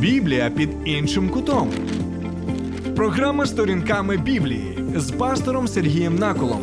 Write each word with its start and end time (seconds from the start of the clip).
Біблія 0.00 0.50
під 0.50 0.70
іншим 0.84 1.28
кутом. 1.28 1.72
Програма 2.96 3.46
сторінками 3.46 4.16
Біблії 4.16 4.78
з 4.96 5.10
пастором 5.10 5.68
Сергієм 5.68 6.16
Наколом. 6.16 6.60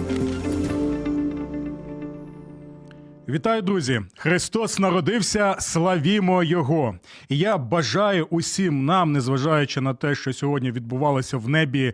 Вітаю, 3.29 3.61
друзі! 3.61 4.01
Христос 4.17 4.79
народився, 4.79 5.55
славімо 5.59 6.43
Його! 6.43 6.95
І 7.29 7.37
я 7.37 7.57
бажаю 7.57 8.27
усім 8.29 8.85
нам, 8.85 9.11
незважаючи 9.11 9.81
на 9.81 9.93
те, 9.93 10.15
що 10.15 10.33
сьогодні 10.33 10.71
відбувалося 10.71 11.37
в 11.37 11.49
небі 11.49 11.93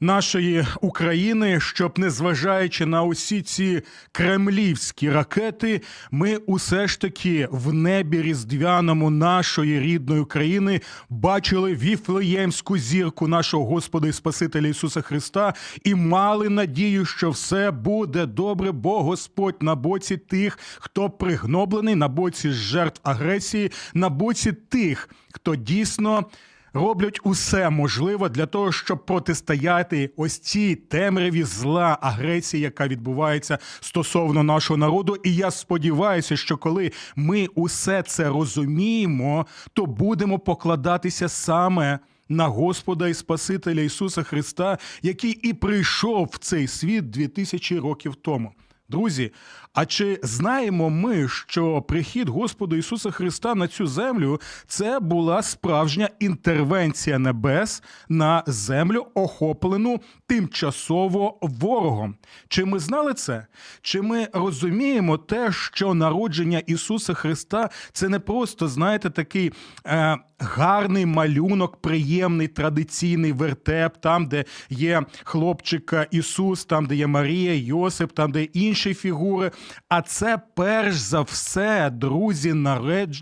нашої 0.00 0.66
України, 0.80 1.60
щоб 1.60 1.98
незважаючи 1.98 2.86
на 2.86 3.02
усі 3.02 3.42
ці 3.42 3.82
кремлівські 4.12 5.10
ракети, 5.10 5.82
ми 6.10 6.36
усе 6.36 6.88
ж 6.88 7.00
таки 7.00 7.48
в 7.50 7.72
небі 7.72 8.22
різдвяному 8.22 9.10
нашої 9.10 9.80
рідної 9.80 10.24
країни 10.24 10.80
бачили 11.08 11.74
віфлеємську 11.74 12.78
зірку 12.78 13.28
нашого 13.28 13.64
Господа 13.64 14.08
і 14.08 14.12
Спасителя 14.12 14.68
Ісуса 14.68 15.00
Христа 15.00 15.54
і 15.84 15.94
мали 15.94 16.48
надію, 16.48 17.04
що 17.04 17.30
все 17.30 17.70
буде 17.70 18.26
добре, 18.26 18.72
бо 18.72 19.02
Господь 19.02 19.56
на 19.60 19.74
боці 19.74 20.16
тих, 20.16 20.58
хто 20.78 21.10
пригноблений, 21.10 21.94
на 21.94 22.08
боці 22.08 22.50
жертв 22.50 23.00
агресії, 23.04 23.70
на 23.94 24.08
боці 24.08 24.52
тих, 24.52 25.08
хто 25.32 25.56
дійсно 25.56 26.24
роблять 26.72 27.20
усе 27.24 27.70
можливе 27.70 28.28
для 28.28 28.46
того, 28.46 28.72
щоб 28.72 29.06
протистояти 29.06 30.10
ось 30.16 30.38
цій 30.38 30.74
темряві 30.74 31.42
зла 31.44 31.98
агресії, 32.00 32.62
яка 32.62 32.88
відбувається 32.88 33.58
стосовно 33.80 34.42
нашого 34.42 34.76
народу. 34.76 35.16
І 35.24 35.34
я 35.34 35.50
сподіваюся, 35.50 36.36
що 36.36 36.56
коли 36.56 36.92
ми 37.16 37.46
усе 37.54 38.02
це 38.02 38.28
розуміємо, 38.28 39.46
то 39.72 39.86
будемо 39.86 40.38
покладатися 40.38 41.28
саме. 41.28 41.98
На 42.30 42.46
Господа 42.46 43.08
і 43.08 43.14
Спасителя 43.14 43.80
Ісуса 43.80 44.22
Христа, 44.22 44.78
який 45.02 45.32
і 45.32 45.52
прийшов 45.52 46.28
в 46.32 46.38
цей 46.38 46.66
світ 46.66 47.10
2000 47.10 47.78
років 47.78 48.14
тому. 48.14 48.52
Друзі, 48.90 49.32
а 49.74 49.86
чи 49.86 50.20
знаємо 50.22 50.90
ми, 50.90 51.28
що 51.28 51.82
прихід 51.82 52.28
Господа 52.28 52.76
Ісуса 52.76 53.10
Христа 53.10 53.54
на 53.54 53.68
цю 53.68 53.86
землю 53.86 54.40
це 54.66 55.00
була 55.00 55.42
справжня 55.42 56.10
інтервенція 56.20 57.18
небес 57.18 57.82
на 58.08 58.42
землю, 58.46 59.06
охоплену 59.14 60.00
тимчасово 60.26 61.38
ворогом? 61.42 62.16
Чи 62.48 62.64
ми 62.64 62.78
знали 62.78 63.14
це? 63.14 63.46
Чи 63.82 64.02
ми 64.02 64.28
розуміємо 64.32 65.18
те, 65.18 65.52
що 65.52 65.94
народження 65.94 66.58
Ісуса 66.58 67.14
Христа 67.14 67.70
це 67.92 68.08
не 68.08 68.18
просто, 68.18 68.68
знаєте, 68.68 69.10
такий 69.10 69.52
е, 69.86 70.18
гарний 70.38 71.06
малюнок, 71.06 71.76
приємний 71.76 72.48
традиційний 72.48 73.32
вертеп, 73.32 73.96
там, 73.96 74.26
де 74.26 74.44
є 74.70 75.02
хлопчика 75.24 76.06
Ісус, 76.10 76.64
там, 76.64 76.86
де 76.86 76.96
є 76.96 77.06
Марія, 77.06 77.54
Йосип, 77.54 78.12
там, 78.12 78.32
де 78.32 78.42
інші 78.42 78.94
фігури. 78.94 79.50
А 79.88 80.02
це 80.02 80.40
перш 80.54 80.96
за 80.96 81.20
все, 81.20 81.90
друзі, 81.90 82.54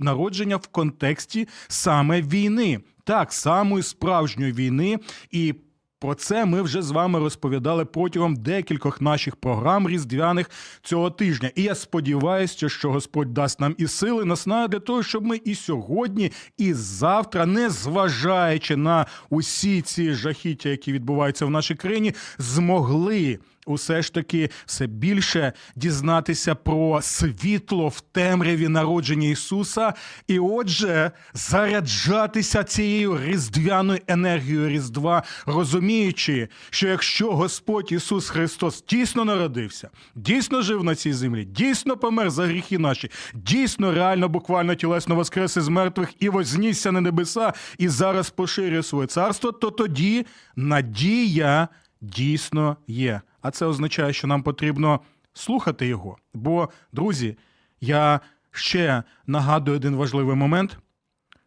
народження 0.00 0.56
в 0.56 0.66
контексті 0.66 1.48
саме 1.68 2.22
війни. 2.22 2.80
Так, 3.04 3.32
самої 3.32 3.82
справжньої 3.82 4.52
війни. 4.52 4.98
І 5.30 5.54
про 5.98 6.14
це 6.14 6.44
ми 6.44 6.62
вже 6.62 6.82
з 6.82 6.90
вами 6.90 7.18
розповідали 7.18 7.84
протягом 7.84 8.36
декількох 8.36 9.00
наших 9.00 9.36
програм 9.36 9.88
різдвяних 9.88 10.50
цього 10.82 11.10
тижня. 11.10 11.50
І 11.54 11.62
я 11.62 11.74
сподіваюся, 11.74 12.68
що 12.68 12.90
Господь 12.90 13.34
дасть 13.34 13.60
нам 13.60 13.74
і 13.78 13.86
сили, 13.86 14.24
наснаги 14.24 14.68
для 14.68 14.78
того, 14.78 15.02
щоб 15.02 15.24
ми 15.24 15.40
і 15.44 15.54
сьогодні, 15.54 16.32
і 16.58 16.72
завтра, 16.74 17.46
не 17.46 17.70
зважаючи 17.70 18.76
на 18.76 19.06
усі 19.30 19.82
ці 19.82 20.12
жахіття, 20.12 20.68
які 20.68 20.92
відбуваються 20.92 21.46
в 21.46 21.50
нашій 21.50 21.74
країні, 21.74 22.14
змогли. 22.38 23.38
Усе 23.66 24.02
ж 24.02 24.14
таки 24.14 24.50
все 24.66 24.86
більше 24.86 25.52
дізнатися 25.76 26.54
про 26.54 27.02
світло 27.02 27.88
в 27.88 28.00
темряві 28.00 28.68
народження 28.68 29.28
Ісуса, 29.28 29.94
і 30.28 30.38
отже, 30.38 31.10
заряджатися 31.34 32.64
цією 32.64 33.20
різдвяною 33.24 34.00
енергією 34.06 34.68
Різдва, 34.68 35.22
розуміючи, 35.46 36.48
що 36.70 36.88
якщо 36.88 37.32
Господь 37.32 37.92
Ісус 37.92 38.28
Христос 38.28 38.84
дійсно 38.88 39.24
народився, 39.24 39.90
дійсно 40.14 40.62
жив 40.62 40.84
на 40.84 40.94
цій 40.94 41.12
землі, 41.12 41.44
дійсно 41.44 41.96
помер 41.96 42.30
за 42.30 42.46
гріхи 42.46 42.78
наші, 42.78 43.10
дійсно 43.34 43.92
реально, 43.92 44.28
буквально 44.28 44.74
тілесно 44.74 45.14
воскрес 45.14 45.56
із 45.56 45.68
мертвих 45.68 46.08
і 46.20 46.28
вознісся 46.28 46.92
на 46.92 47.00
небеса, 47.00 47.52
і 47.78 47.88
зараз 47.88 48.30
поширює 48.30 48.82
своє 48.82 49.06
царство, 49.06 49.52
то 49.52 49.70
тоді 49.70 50.26
надія 50.56 51.68
дійсно 52.00 52.76
є. 52.86 53.20
А 53.40 53.50
це 53.50 53.66
означає, 53.66 54.12
що 54.12 54.26
нам 54.26 54.42
потрібно 54.42 55.00
слухати 55.32 55.86
його. 55.86 56.18
Бо, 56.34 56.70
друзі, 56.92 57.38
я 57.80 58.20
ще 58.50 59.02
нагадую 59.26 59.76
один 59.76 59.96
важливий 59.96 60.36
момент, 60.36 60.78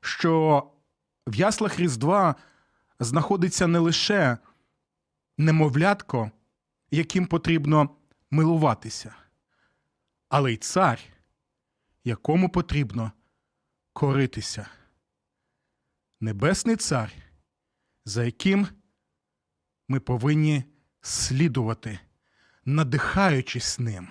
що 0.01 0.63
в 1.27 1.35
яслах 1.35 1.79
Різдва 1.79 2.35
знаходиться 2.99 3.67
не 3.67 3.79
лише 3.79 4.37
немовлятко, 5.37 6.31
яким 6.91 7.25
потрібно 7.25 7.89
милуватися, 8.31 9.15
але 10.29 10.53
й 10.53 10.57
цар, 10.57 10.99
якому 12.03 12.49
потрібно 12.49 13.11
коритися. 13.93 14.69
Небесний 16.21 16.75
цар, 16.75 17.11
за 18.05 18.23
яким 18.23 18.67
ми 19.87 19.99
повинні 19.99 20.63
слідувати, 21.01 21.99
надихаючись 22.65 23.79
ним, 23.79 24.07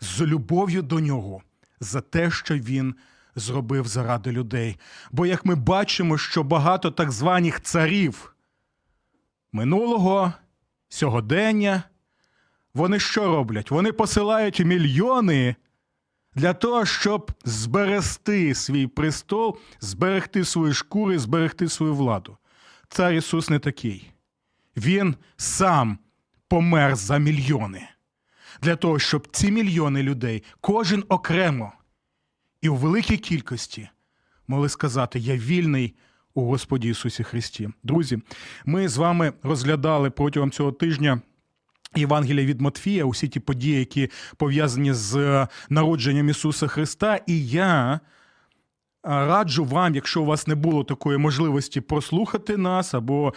з 0.00 0.20
любов'ю 0.20 0.82
до 0.82 1.00
нього 1.00 1.42
за 1.80 2.00
те, 2.00 2.30
що 2.30 2.54
він 2.54 2.94
зробив 3.34 3.86
заради 3.86 4.32
людей. 4.32 4.78
Бо 5.10 5.26
як 5.26 5.44
ми 5.44 5.54
бачимо, 5.54 6.18
що 6.18 6.42
багато 6.42 6.90
так 6.90 7.10
званих 7.10 7.60
царів 7.60 8.34
минулого, 9.52 10.32
сьогодення, 10.88 11.82
вони 12.74 12.98
що 12.98 13.26
роблять? 13.26 13.70
Вони 13.70 13.92
посилають 13.92 14.60
мільйони 14.60 15.56
для 16.34 16.54
того, 16.54 16.84
щоб 16.84 17.32
зберегти 17.44 18.54
свій 18.54 18.86
престол, 18.86 19.58
зберегти 19.80 20.44
свої 20.44 20.74
шкури, 20.74 21.18
зберегти 21.18 21.68
свою 21.68 21.94
владу. 21.94 22.36
Цар 22.88 23.12
Ісус 23.12 23.50
не 23.50 23.58
такий. 23.58 24.10
Він 24.78 25.16
сам 25.36 25.98
помер 26.48 26.96
за 26.96 27.18
мільйони. 27.18 27.88
Для 28.62 28.76
того, 28.76 28.98
щоб 28.98 29.28
ці 29.32 29.50
мільйони 29.50 30.02
людей, 30.02 30.42
кожен 30.60 31.04
окремо 31.08 31.72
і 32.62 32.68
у 32.68 32.74
великій 32.74 33.16
кількості 33.16 33.88
могли 34.48 34.68
сказати: 34.68 35.18
Я 35.18 35.36
вільний 35.36 35.94
у 36.34 36.44
Господі 36.44 36.88
Ісусі 36.88 37.24
Христі. 37.24 37.68
Друзі, 37.82 38.18
ми 38.64 38.88
з 38.88 38.96
вами 38.96 39.32
розглядали 39.42 40.10
протягом 40.10 40.50
цього 40.50 40.72
тижня. 40.72 41.20
Євангелія 41.96 42.46
від 42.46 42.60
Матфія, 42.60 43.04
усі 43.04 43.28
ті 43.28 43.40
події, 43.40 43.78
які 43.78 44.10
пов'язані 44.36 44.92
з 44.92 45.46
народженням 45.68 46.28
Ісуса 46.28 46.66
Христа. 46.66 47.20
І 47.26 47.46
я 47.46 48.00
раджу 49.02 49.64
вам, 49.64 49.94
якщо 49.94 50.22
у 50.22 50.24
вас 50.24 50.46
не 50.46 50.54
було 50.54 50.84
такої 50.84 51.18
можливості 51.18 51.80
прослухати 51.80 52.56
нас 52.56 52.94
або 52.94 53.34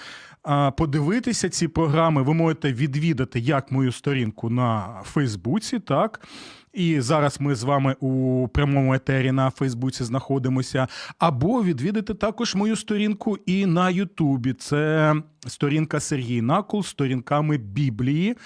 подивитися 0.77 1.49
ці 1.49 1.67
програми, 1.67 2.21
ви 2.21 2.33
можете 2.33 2.73
відвідати 2.73 3.39
як 3.39 3.71
мою 3.71 3.91
сторінку 3.91 4.49
на 4.49 5.01
Фейсбуці, 5.03 5.79
так. 5.79 6.27
І 6.73 7.01
зараз 7.01 7.41
ми 7.41 7.55
з 7.55 7.63
вами 7.63 7.95
у 7.99 8.47
прямому 8.47 8.93
етері 8.93 9.31
на 9.31 9.49
Фейсбуці 9.49 10.03
знаходимося. 10.03 10.87
Або 11.19 11.63
відвідати 11.63 12.13
також 12.13 12.55
мою 12.55 12.75
сторінку 12.75 13.37
і 13.45 13.65
на 13.65 13.89
Ютубі. 13.89 14.53
Це 14.53 15.15
сторінка 15.47 15.99
Сергій 15.99 16.41
Накул 16.41 16.83
сторінками 16.83 17.57
Біблії. 17.57 18.37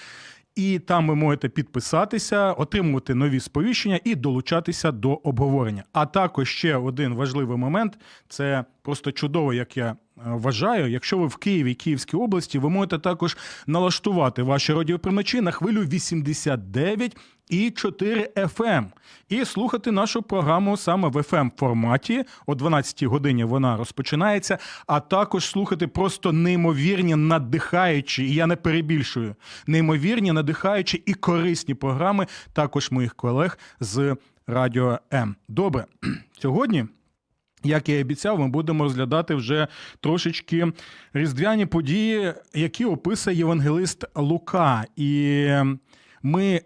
І 0.56 0.78
там 0.78 1.08
ви 1.08 1.14
можете 1.14 1.48
підписатися, 1.48 2.52
отримувати 2.52 3.14
нові 3.14 3.40
сповіщення 3.40 4.00
і 4.04 4.14
долучатися 4.14 4.92
до 4.92 5.14
обговорення. 5.14 5.84
А 5.92 6.06
також 6.06 6.48
ще 6.48 6.76
один 6.76 7.14
важливий 7.14 7.56
момент 7.56 7.98
це 8.28 8.64
просто 8.86 9.12
чудово, 9.12 9.54
як 9.54 9.76
я 9.76 9.86
е, 9.86 9.96
вважаю. 10.24 10.90
Якщо 10.90 11.18
ви 11.18 11.26
в 11.26 11.36
Києві, 11.36 11.74
Київській 11.74 12.16
області, 12.16 12.58
ви 12.58 12.70
можете 12.70 12.98
також 12.98 13.36
налаштувати 13.66 14.42
ваші 14.42 14.72
радіоприймачі 14.72 15.40
на 15.40 15.50
хвилю 15.50 15.80
89 15.80 17.16
і 17.48 17.70
4 17.70 18.30
FM. 18.36 18.84
І 19.28 19.44
слухати 19.44 19.90
нашу 19.90 20.22
програму 20.22 20.76
саме 20.76 21.08
в 21.08 21.16
FM 21.16 21.50
форматі. 21.58 22.24
О 22.46 22.54
12-й 22.54 23.06
годині 23.06 23.44
вона 23.44 23.76
розпочинається. 23.76 24.58
А 24.86 25.00
також 25.00 25.44
слухати 25.44 25.86
просто 25.86 26.32
неймовірні, 26.32 27.14
надихаючі, 27.14 28.24
і 28.24 28.34
я 28.34 28.46
не 28.46 28.56
перебільшую, 28.56 29.34
неймовірні, 29.66 30.32
надихаючі 30.32 31.02
і 31.06 31.14
корисні 31.14 31.74
програми 31.74 32.26
також 32.52 32.90
моїх 32.90 33.14
колег 33.14 33.58
з 33.80 34.16
Радіо 34.46 34.98
М. 35.12 35.36
Добре, 35.48 35.84
сьогодні 36.38 36.86
Як 37.64 37.88
я 37.88 37.98
і 37.98 38.02
обіцяв, 38.02 38.38
ми 38.38 38.48
будемо 38.48 38.84
розглядати 38.84 39.34
вже 39.34 39.66
трошечки 40.00 40.72
різдвяні 41.12 41.66
події, 41.66 42.34
які 42.54 42.84
описує 42.84 43.36
євангелист 43.36 44.04
Лука. 44.14 44.84
І 44.96 45.48
ми 46.22 46.60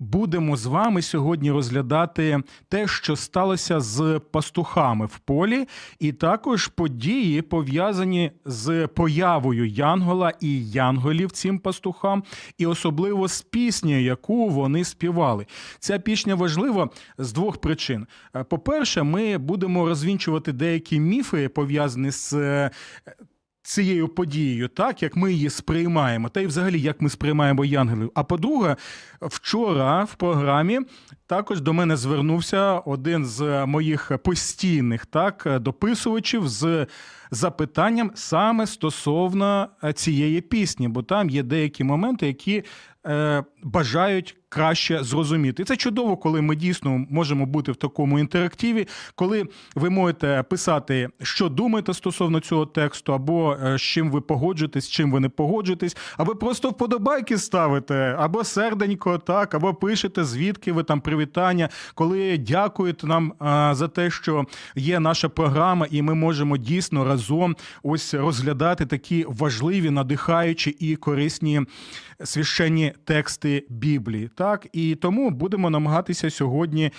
будемо 0.00 0.56
з 0.56 0.66
вами 0.66 1.02
сьогодні 1.02 1.50
розглядати 1.50 2.42
те, 2.68 2.86
що 2.86 3.16
сталося 3.16 3.80
з 3.80 4.20
пастухами 4.30 5.06
в 5.06 5.18
полі, 5.18 5.68
і 5.98 6.12
також 6.12 6.66
події, 6.66 7.42
пов'язані 7.42 8.30
з 8.44 8.86
появою 8.86 9.66
Янгола 9.66 10.32
і 10.40 10.70
Янголів 10.70 11.30
цим 11.30 11.58
пастухам, 11.58 12.24
і 12.58 12.66
особливо 12.66 13.28
з 13.28 13.42
піснею, 13.42 14.04
яку 14.04 14.48
вони 14.48 14.84
співали. 14.84 15.46
Ця 15.78 15.98
пісня 15.98 16.34
важлива 16.34 16.90
з 17.18 17.32
двох 17.32 17.58
причин. 17.58 18.06
Е, 18.36 18.44
По-перше, 18.44 19.02
ми 19.02 19.38
будемо 19.38 19.86
розвінчувати 19.86 20.52
деякі 20.52 21.00
міфи, 21.00 21.48
пов'язані 21.48 22.10
з 22.10 22.32
е, 22.32 22.70
цією 23.62 24.08
подією, 24.08 24.68
так 24.68 25.02
як 25.02 25.16
ми 25.16 25.32
її 25.32 25.50
сприймаємо, 25.50 26.28
та 26.28 26.40
й 26.40 26.46
взагалі 26.46 26.80
як 26.80 27.00
ми 27.00 27.10
сприймаємо 27.10 27.64
янгелів. 27.64 28.10
А 28.14 28.24
по-друге, 28.24 28.76
вчора 29.20 30.04
в 30.04 30.14
програмі 30.14 30.80
також 31.26 31.60
до 31.60 31.72
мене 31.72 31.96
звернувся 31.96 32.78
один 32.78 33.26
з 33.26 33.66
моїх 33.66 34.12
постійних 34.24 35.06
так 35.06 35.58
дописувачів 35.60 36.48
з 36.48 36.86
запитанням 37.30 38.10
саме 38.14 38.66
стосовно 38.66 39.68
е, 39.84 39.92
цієї 39.92 40.40
пісні, 40.40 40.88
бо 40.88 41.02
там 41.02 41.30
є 41.30 41.42
деякі 41.42 41.84
моменти, 41.84 42.26
які 42.26 42.64
е, 43.06 43.44
бажають 43.62 44.36
краще 44.50 45.04
зрозуміти. 45.04 45.62
І 45.62 45.64
це 45.64 45.76
чудово, 45.76 46.16
коли 46.16 46.40
ми 46.40 46.56
дійсно 46.56 47.06
можемо 47.10 47.46
бути 47.46 47.72
в 47.72 47.76
такому 47.76 48.18
інтерактиві, 48.18 48.88
коли 49.14 49.44
ви 49.74 49.90
можете 49.90 50.44
писати, 50.50 51.08
що 51.22 51.48
думаєте 51.48 51.94
стосовно 51.94 52.40
цього 52.40 52.66
тексту, 52.66 53.14
або 53.14 53.56
е, 53.64 53.78
з 53.78 53.82
чим 53.82 54.10
ви 54.10 54.20
погоджуєтесь, 54.20 54.84
з 54.84 54.88
чим 54.88 55.12
ви 55.12 55.20
не 55.20 55.28
погоджуєтесь, 55.28 55.96
або 56.16 56.34
просто 56.34 56.70
вподобайки 56.70 57.38
ставите, 57.38 58.16
або 58.18 58.44
серденько, 58.44 59.18
так, 59.18 59.54
або 59.54 59.74
пишете, 59.74 60.24
звідки 60.24 60.72
ви 60.72 60.82
там 60.82 61.00
привітання, 61.00 61.68
коли 61.94 62.38
дякуєте 62.38 63.06
нам 63.06 63.32
а, 63.38 63.74
за 63.74 63.88
те, 63.88 64.10
що 64.10 64.44
є 64.76 65.00
наша 65.00 65.28
програма, 65.28 65.86
і 65.90 66.02
ми 66.02 66.14
можемо 66.14 66.56
дійсно 66.56 67.04
разом 67.04 67.56
ось 67.82 68.14
розглядати 68.14 68.86
такі 68.86 69.24
важливі, 69.28 69.90
надихаючі 69.90 70.70
і 70.70 70.96
корисні 70.96 71.60
священні 72.24 72.89
тексти 73.04 73.66
Біблії. 73.68 74.30
Так, 74.34 74.66
і 74.72 74.94
тому 74.94 75.30
будемо 75.30 75.70
намагатися 75.70 76.30
сьогодні. 76.30 76.90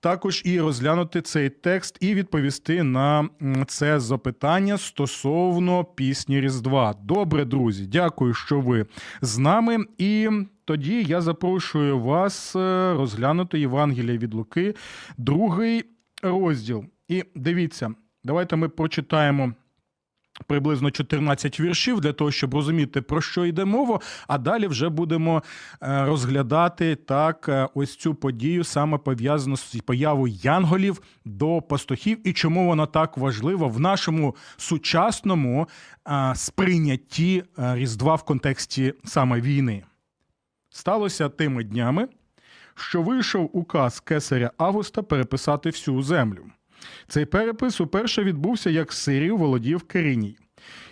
Також 0.00 0.42
і 0.44 0.60
розглянути 0.60 1.22
цей 1.22 1.50
текст 1.50 1.98
і 2.00 2.14
відповісти 2.14 2.82
на 2.82 3.28
це 3.66 4.00
запитання 4.00 4.78
стосовно 4.78 5.84
пісні 5.84 6.40
Різдва. 6.40 6.94
Добре, 7.02 7.44
друзі, 7.44 7.86
дякую, 7.86 8.34
що 8.34 8.60
ви 8.60 8.86
з 9.22 9.38
нами. 9.38 9.84
І 9.98 10.28
тоді 10.64 11.02
я 11.02 11.20
запрошую 11.20 11.98
вас 11.98 12.56
е, 12.56 12.94
розглянути 12.94 13.60
Євангелія 13.60 14.18
від 14.18 14.34
Луки, 14.34 14.74
другий 15.16 15.84
розділ. 16.22 16.84
І 17.08 17.24
дивіться, 17.34 17.94
давайте 18.24 18.56
ми 18.56 18.68
прочитаємо 18.68 19.52
приблизно 20.46 20.90
14 20.90 21.60
віршів 21.60 22.00
для 22.00 22.12
того, 22.12 22.30
щоб 22.30 22.54
розуміти, 22.54 23.02
про 23.02 23.20
що 23.20 23.44
йде 23.46 23.64
мова. 23.64 24.00
А 24.26 24.38
далі 24.38 24.66
вже 24.66 24.88
будемо 24.88 25.42
е, 25.82 26.04
розглядати 26.04 26.96
так 26.96 27.46
е, 27.48 27.68
ось 27.74 27.96
цю 27.96 28.14
подію, 28.14 28.64
саме 28.64 28.98
пов'язану 28.98 29.56
з 29.56 29.76
появою 29.86 30.34
янголів 30.42 31.02
до 31.24 31.62
пастухів, 31.62 32.28
і 32.28 32.32
чому 32.32 32.66
вона 32.66 32.86
так 32.86 33.18
важлива 33.18 33.66
в 33.66 33.80
нашому 33.80 34.36
сучасному 34.56 35.68
е, 36.08 36.32
сприйнятті 36.34 37.44
Різдва 37.56 38.14
в 38.14 38.22
контексті 38.22 38.94
саме 39.04 39.40
війни. 39.40 39.84
Сталося 40.70 41.28
тими 41.28 41.64
днями, 41.64 42.08
що 42.74 43.02
вийшов 43.02 43.50
указ 43.52 44.00
кесаря 44.00 44.50
Августа 44.58 45.02
переписати 45.02 45.70
всю 45.70 46.02
землю. 46.02 46.44
Цей 47.08 47.24
перепис 47.24 47.80
уперше 47.80 48.24
відбувся, 48.24 48.70
як 48.70 48.92
Сирів 48.92 49.38
володів 49.38 49.82
Кериній. 49.82 50.36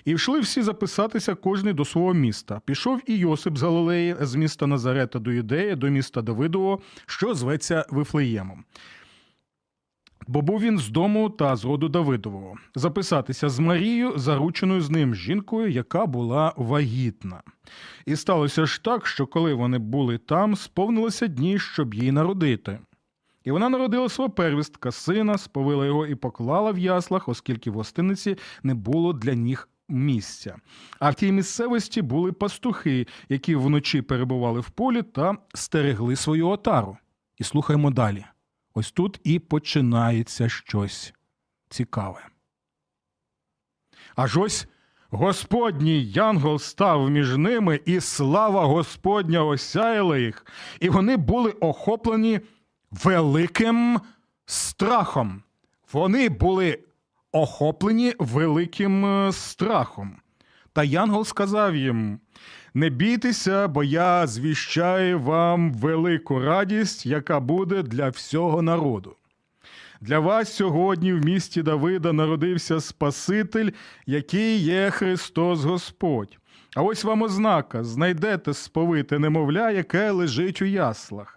І 0.05 0.11
йшли 0.11 0.41
всі 0.41 0.63
записатися 0.63 1.35
кожний 1.35 1.73
до 1.73 1.85
свого 1.85 2.15
міста. 2.15 2.61
Пішов 2.65 3.01
і 3.07 3.17
Йосип 3.17 3.57
з 3.57 3.63
Галилеї, 3.63 4.17
з 4.21 4.35
міста 4.35 4.67
Назарета 4.67 5.19
до 5.19 5.33
Юдеї, 5.33 5.77
до 5.77 5.89
міста 5.89 6.23
Давидового, 6.23 6.81
що 7.07 7.35
зветься 7.35 7.87
Вифлеємом. 7.91 8.65
Бо 10.27 10.43
був 10.43 10.61
він 10.61 10.79
з 10.79 10.89
дому 10.89 11.31
та 11.31 11.57
з 11.57 11.65
роду 11.65 11.89
Давидового, 11.89 12.55
записатися 12.75 13.49
з 13.49 13.59
Марією, 13.59 14.19
зарученою 14.19 14.81
з 14.81 14.91
ним 14.91 15.15
жінкою, 15.15 15.69
яка 15.69 16.07
була 16.07 16.53
вагітна. 16.57 17.43
І 18.07 18.17
сталося 18.17 18.67
ж 18.67 18.85
так, 18.85 19.07
що 19.07 19.27
коли 19.27 19.55
вони 19.55 19.79
були 19.79 20.19
там, 20.19 20.57
сповнилися 20.57 21.27
дні, 21.27 21.59
щоб 21.59 21.95
їй 21.95 22.13
народити. 22.13 22.79
І 23.47 23.51
вона 23.51 23.69
народила 23.69 24.09
свого 24.09 24.31
первістка, 24.31 24.93
сина, 24.93 25.39
сповила 25.39 25.87
його 25.87 26.07
і 26.07 26.15
поклала 26.15 26.71
в 26.71 26.79
яслах, 26.79 27.29
оскільки 27.29 27.71
в 27.71 27.75
гостиниці 27.75 28.37
не 28.63 28.75
було 28.75 29.13
для 29.13 29.35
них 29.35 29.69
місця. 29.89 30.57
А 30.99 31.11
в 31.11 31.15
тій 31.15 31.33
місцевості 31.33 32.03
були 32.03 32.33
пастухи, 32.33 33.07
які 33.29 33.57
вночі 33.57 34.03
перебували 34.03 34.61
в 34.61 34.71
полі 34.71 35.03
та 35.03 35.37
стерегли 35.55 36.17
свою 36.17 36.49
отару. 36.49 36.99
І 37.39 37.45
слухаємо 37.45 37.91
далі. 37.91 38.25
Ось 38.75 38.93
тут 38.93 39.21
і 39.25 39.39
починається 39.39 40.49
щось 40.49 41.15
цікаве. 41.69 42.27
Аж 44.17 44.37
ось 44.37 44.69
Господній 45.11 46.05
янгол 46.05 46.59
став 46.59 47.11
між 47.11 47.37
ними, 47.37 47.81
і 47.85 48.01
слава 48.01 48.65
Господня 48.65 49.45
осяяла 49.45 50.19
їх, 50.19 50.47
і 50.81 50.89
вони 50.89 51.17
були 51.17 51.51
охоплені 51.51 52.41
великим 53.05 54.01
страхом. 54.47 55.43
Вони 55.93 56.29
були 56.29 56.79
охоплені 57.33 58.15
великим 58.19 59.05
е, 59.07 59.33
страхом. 59.33 60.17
Та 60.73 60.85
Янгол 60.85 61.25
сказав 61.25 61.77
їм: 61.77 62.21
Не 62.75 62.91
бійтеся, 62.91 63.69
бо 63.69 63.85
я 63.85 64.27
звіщаю 64.27 65.21
вам 65.21 65.73
велику 65.73 66.41
радість, 66.41 67.07
яка 67.07 67.41
буде 67.41 67.83
для 67.83 68.09
всього 68.09 68.63
народу. 68.63 69.17
Для 70.01 70.19
вас 70.19 70.53
сьогодні 70.53 71.13
в 71.13 71.25
місті 71.25 71.63
Давида 71.63 72.13
народився 72.13 72.81
Спаситель, 72.81 73.71
який 74.07 74.59
є 74.59 74.91
Христос 74.91 75.65
Господь. 75.65 76.39
А 76.77 76.83
ось 76.83 77.05
вам 77.05 77.23
ознака: 77.23 77.85
знайдете 77.85 78.55
сповите 78.55 79.19
немовля, 79.19 79.71
яке 79.71 80.11
лежить 80.11 80.63
у 80.63 80.65
яслах. 80.65 81.36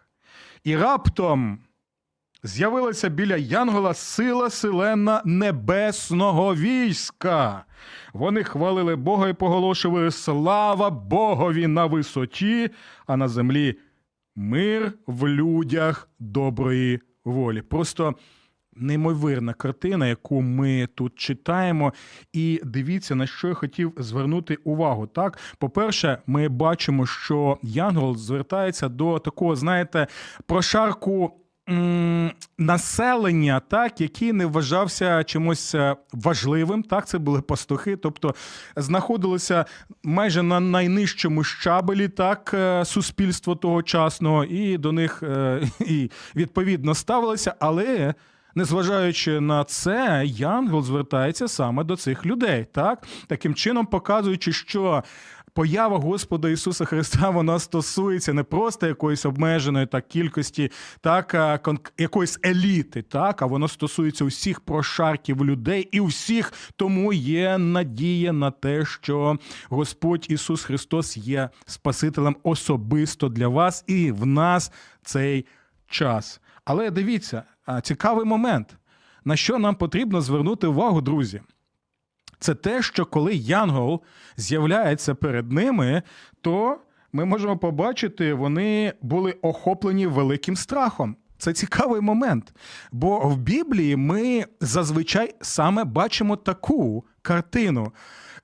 І 0.63 0.77
раптом 0.77 1.59
з'явилася 2.43 3.09
біля 3.09 3.37
Янгола 3.37 3.93
сила 3.93 4.49
силенна 4.49 5.21
небесного 5.25 6.55
війська. 6.55 7.65
Вони 8.13 8.43
хвалили 8.43 8.95
Бога 8.95 9.29
і 9.29 9.33
поголошували 9.33 10.11
слава 10.11 10.89
Богові 10.89 11.67
на 11.67 11.85
висоті, 11.85 12.69
а 13.07 13.17
на 13.17 13.27
землі 13.27 13.75
мир 14.35 14.93
в 15.07 15.27
людях 15.27 16.09
доброї 16.19 16.99
волі. 17.25 17.61
Просто 17.61 18.15
неймовірна 18.79 19.53
картина, 19.53 20.07
яку 20.07 20.41
ми 20.41 20.87
тут 20.95 21.15
читаємо. 21.15 21.93
І 22.33 22.61
дивіться, 22.63 23.15
на 23.15 23.27
що 23.27 23.47
я 23.47 23.53
хотів 23.53 23.93
звернути 23.97 24.55
увагу. 24.55 25.07
Так, 25.07 25.37
по-перше, 25.57 26.17
ми 26.27 26.49
бачимо, 26.49 27.05
що 27.05 27.57
Янгол 27.63 28.15
звертається 28.17 28.89
до 28.89 29.19
такого, 29.19 29.55
знаєте, 29.55 30.07
прошарку. 30.45 31.33
Населення, 32.57 33.61
так, 33.67 34.01
який 34.01 34.33
не 34.33 34.45
вважався 34.45 35.23
чимось 35.23 35.75
е, 35.75 35.95
важливим, 36.13 36.83
так, 36.83 37.07
це 37.07 37.17
були 37.17 37.41
пастухи, 37.41 37.95
тобто 37.95 38.35
знаходилося 38.75 39.65
майже 40.03 40.43
на 40.43 40.59
найнижчому 40.59 41.43
щабелі, 41.43 42.07
так, 42.07 42.51
е, 42.53 42.85
суспільство 42.85 43.55
тогочасного, 43.55 44.43
і 44.43 44.77
до 44.77 44.91
них 44.91 45.23
е, 45.23 45.61
і 45.79 46.11
відповідно 46.35 46.95
ставилося, 46.95 47.53
але 47.59 48.13
Незважаючи 48.59 49.39
на 49.39 49.63
це, 49.63 50.23
Янгол 50.25 50.83
звертається 50.83 51.47
саме 51.47 51.83
до 51.83 51.95
цих 51.95 52.25
людей, 52.25 52.67
так? 52.71 53.07
Таким 53.27 53.55
чином 53.55 53.85
показуючи, 53.85 54.53
що 54.53 55.03
поява 55.53 55.97
Господа 55.97 56.49
Ісуса 56.49 56.85
Христа 56.85 57.29
вона 57.29 57.59
стосується 57.59 58.33
не 58.33 58.43
просто 58.43 58.87
якоїсь 58.87 59.25
обмеженої 59.25 59.85
так 59.85 60.07
кількості, 60.07 60.71
так 61.01 61.35
якоїсь 61.97 62.39
еліти, 62.45 63.01
так? 63.01 63.41
А 63.41 63.45
воно 63.45 63.67
стосується 63.67 64.25
усіх 64.25 64.59
прошарків 64.59 65.45
людей 65.45 65.87
і 65.91 66.01
всіх, 66.01 66.53
тому 66.75 67.13
є 67.13 67.57
надія 67.57 68.33
на 68.33 68.51
те, 68.51 68.85
що 68.85 69.37
Господь 69.69 70.25
Ісус 70.29 70.63
Христос 70.63 71.17
є 71.17 71.49
Спасителем 71.65 72.35
особисто 72.43 73.29
для 73.29 73.47
вас 73.47 73.83
і 73.87 74.11
в 74.11 74.25
нас 74.25 74.71
цей 75.03 75.45
час. 75.87 76.41
Але 76.65 76.91
дивіться, 76.91 77.43
цікавий 77.83 78.25
момент. 78.25 78.75
на 79.25 79.35
що 79.35 79.59
нам 79.59 79.75
потрібно 79.75 80.21
звернути 80.21 80.67
увагу, 80.67 81.01
друзі? 81.01 81.41
Це 82.39 82.55
те, 82.55 82.81
що 82.81 83.05
коли 83.05 83.35
Янгол 83.35 84.01
з'являється 84.37 85.15
перед 85.15 85.51
ними, 85.51 86.01
то 86.41 86.77
ми 87.13 87.25
можемо 87.25 87.57
побачити, 87.57 88.33
вони 88.33 88.93
були 89.01 89.31
охоплені 89.31 90.07
великим 90.07 90.55
страхом. 90.55 91.15
Це 91.37 91.53
цікавий 91.53 92.01
момент. 92.01 92.53
Бо 92.91 93.19
в 93.19 93.37
Біблії 93.37 93.95
ми 93.95 94.45
зазвичай 94.61 95.35
саме 95.41 95.83
бачимо 95.83 96.35
таку 96.35 97.05
картину, 97.21 97.91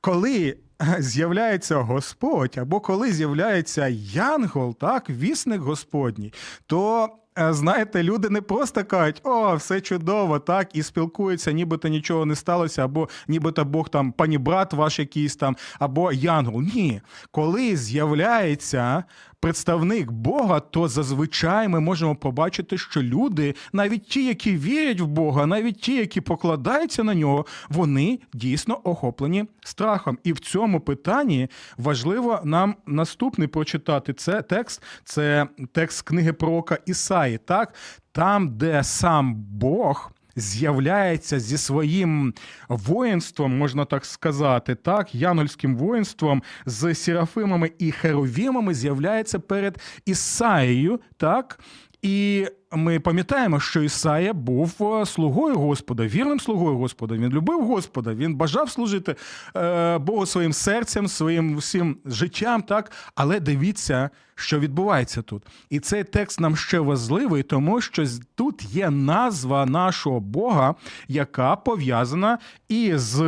коли 0.01 0.58
е, 0.82 0.96
з'являється 1.00 1.75
Господь, 1.75 2.58
або 2.58 2.79
коли 2.79 3.12
з'являється 3.12 3.88
Янгол, 4.13 4.75
так, 4.75 5.10
вісник 5.10 5.62
Господній, 5.62 6.34
то. 6.67 7.10
Е, 7.39 7.54
Знаєте, 7.54 8.04
люди 8.04 8.30
не 8.30 8.42
просто 8.42 8.84
кажуть, 8.84 9.22
о, 9.24 9.56
все 9.56 9.82
чудово, 9.82 10.39
так, 10.39 10.75
і 10.75 10.84
спілкуються, 10.84 11.51
нібито 11.51 11.88
нічого 11.88 12.25
не 12.25 12.36
сталося, 12.36 12.86
або 12.86 13.10
нібито 13.27 13.65
Бог 13.65 13.89
там 13.89 14.12
панібрат 14.12 14.74
ваш 14.74 15.00
якийсь 15.00 15.36
там, 15.36 15.56
або 15.80 16.12
янгол. 16.12 16.62
Ні. 16.62 17.01
Коли 17.32 17.77
з'являється 17.77 19.04
представник 19.46 20.12
Бога, 20.12 20.60
то 20.60 20.88
зазвичай 20.88 21.68
ми 21.68 21.80
можемо 21.80 22.16
побачити, 22.16 22.78
що 22.78 23.04
люди, 23.04 23.56
навіть 23.74 24.08
ті, 24.08 24.25
які 24.25 24.58
вірять 24.58 25.00
в 25.00 25.06
Бога, 25.06 25.46
навіть 25.46 25.82
ті, 25.82 25.96
які 25.96 26.22
покладаються 26.22 27.04
на 27.04 27.16
нього, 27.16 27.46
вони 27.70 28.20
дійсно 28.34 28.80
охоплені 28.84 29.46
страхом. 29.64 30.18
І 30.24 30.34
в 30.34 30.40
цьому 30.40 30.80
питанні 30.80 31.48
важливо 31.78 32.40
нам 32.44 32.75
наступний 32.86 33.48
прочитати. 33.48 34.14
Це 34.14 34.42
текст, 34.42 34.84
це 35.04 35.48
текст 35.72 36.02
книги 36.02 36.34
пророка 36.34 36.78
Ісаї, 36.86 37.40
так 37.46 37.74
там, 38.12 38.58
де 38.58 38.84
сам 38.84 39.36
Бог 39.36 40.12
з'являється 40.36 41.39
зі 41.39 41.58
своїм 41.58 42.34
воїнством, 42.70 43.58
можна 43.58 43.86
так 43.86 44.06
сказати, 44.06 44.75
так, 44.75 45.15
янгольським 45.15 45.75
воїнством 45.75 46.44
з 46.65 46.96
серафимами 46.96 47.72
і 47.80 47.92
херовімами 47.92 48.74
з'являється 48.74 49.39
перед 49.39 49.80
Ісаєю, 50.06 51.00
так. 51.18 51.60
І 52.06 52.48
ми 52.72 53.00
пам'ятаємо, 53.00 53.60
що 53.60 53.82
Ісая 53.82 54.34
був 54.34 54.76
е, 54.82 55.06
слугою 55.06 55.56
Господа, 55.56 56.08
вірним 56.08 56.40
слугою 56.40 56.78
Господа. 56.78 57.16
Він 57.16 57.30
любив 57.30 57.66
Господа, 57.66 58.14
він 58.14 58.36
бажав 58.36 58.70
служити 58.70 59.16
е, 59.58 59.98
Богу 59.98 60.26
своїм 60.26 60.54
серцем, 60.54 61.08
своїм 61.08 61.58
всім 61.58 61.98
життям, 62.06 62.62
так. 62.62 62.92
Але 63.16 63.40
дивіться, 63.40 64.10
що 64.36 64.60
відбувається 64.60 65.22
тут. 65.22 65.44
І 65.70 65.80
цей 65.80 66.04
текст 66.04 66.40
нам 66.40 66.56
ще 66.56 66.80
важливий, 66.80 67.44
тому 67.44 67.82
що 67.82 68.06
тут 68.36 68.64
є 68.64 68.90
назва 68.90 69.66
нашого 69.66 70.20
Бога, 70.20 70.76
яка 71.08 71.56
пов'язана 71.56 72.38
із 72.70 73.22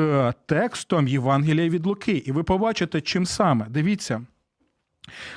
текстом 0.46 1.07
Євангелія 1.07 1.69
від 1.69 1.86
Луки. 1.86 2.24
І 2.25 2.31
ви 2.31 2.43
побачите, 2.43 3.01
чим 3.01 3.25
саме. 3.25 3.65
Дивіться. 3.69 4.22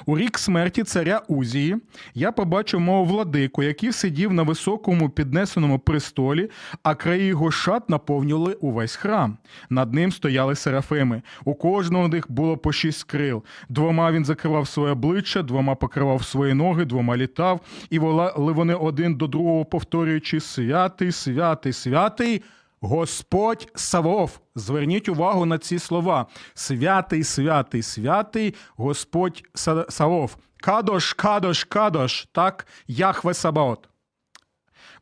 У 0.07 0.19
рік 0.19 0.39
смерті 0.39 0.83
царя 0.83 1.23
Узії 1.29 1.77
я 2.15 2.33
побачив 2.33 2.81
мого 2.81 3.05
владику, 3.05 3.63
який 3.63 3.93
сидів 3.93 4.33
на 4.33 4.43
високому 4.43 5.11
піднесеному 5.11 5.79
престолі, 5.79 6.51
а 6.83 6.95
краї 6.95 7.27
його 7.27 7.51
шат 7.51 7.91
наповнювали 7.91 8.55
увесь 8.55 8.97
храм. 8.97 9.39
Над 9.71 9.95
ним 9.95 10.13
стояли 10.13 10.55
серафими. 10.55 11.23
У 11.45 11.55
кожного 11.55 12.09
них 12.09 12.31
було 12.31 12.57
по 12.57 12.73
шість 12.73 13.05
крил. 13.05 13.45
Двома 13.69 14.13
він 14.13 14.25
закривав 14.25 14.69
своє 14.69 14.93
обличчя, 14.93 15.43
двома 15.43 15.75
покривав 15.75 16.25
свої 16.25 16.55
ноги, 16.55 16.85
двома 16.85 17.17
літав, 17.17 17.61
і 17.91 17.99
волали 17.99 18.53
вони 18.53 18.75
один 18.75 19.15
до 19.15 19.27
другого, 19.27 19.65
повторюючи 19.65 20.41
святий, 20.41 21.13
святий, 21.13 21.73
святий. 21.73 22.43
Господь 22.81 23.69
Савов. 23.75 24.41
Зверніть 24.55 25.09
увагу 25.09 25.47
на 25.47 25.59
ці 25.59 25.79
слова. 25.79 26.27
Святий, 26.55 27.25
святий, 27.25 27.83
святий 27.83 28.55
Господь 28.77 29.45
Савов. 29.89 30.37
Кадош, 30.61 31.13
кадош, 31.13 31.65
кадош, 31.65 32.29
так, 32.33 32.67
Яхве 32.87 33.35
Сабаот. 33.35 33.89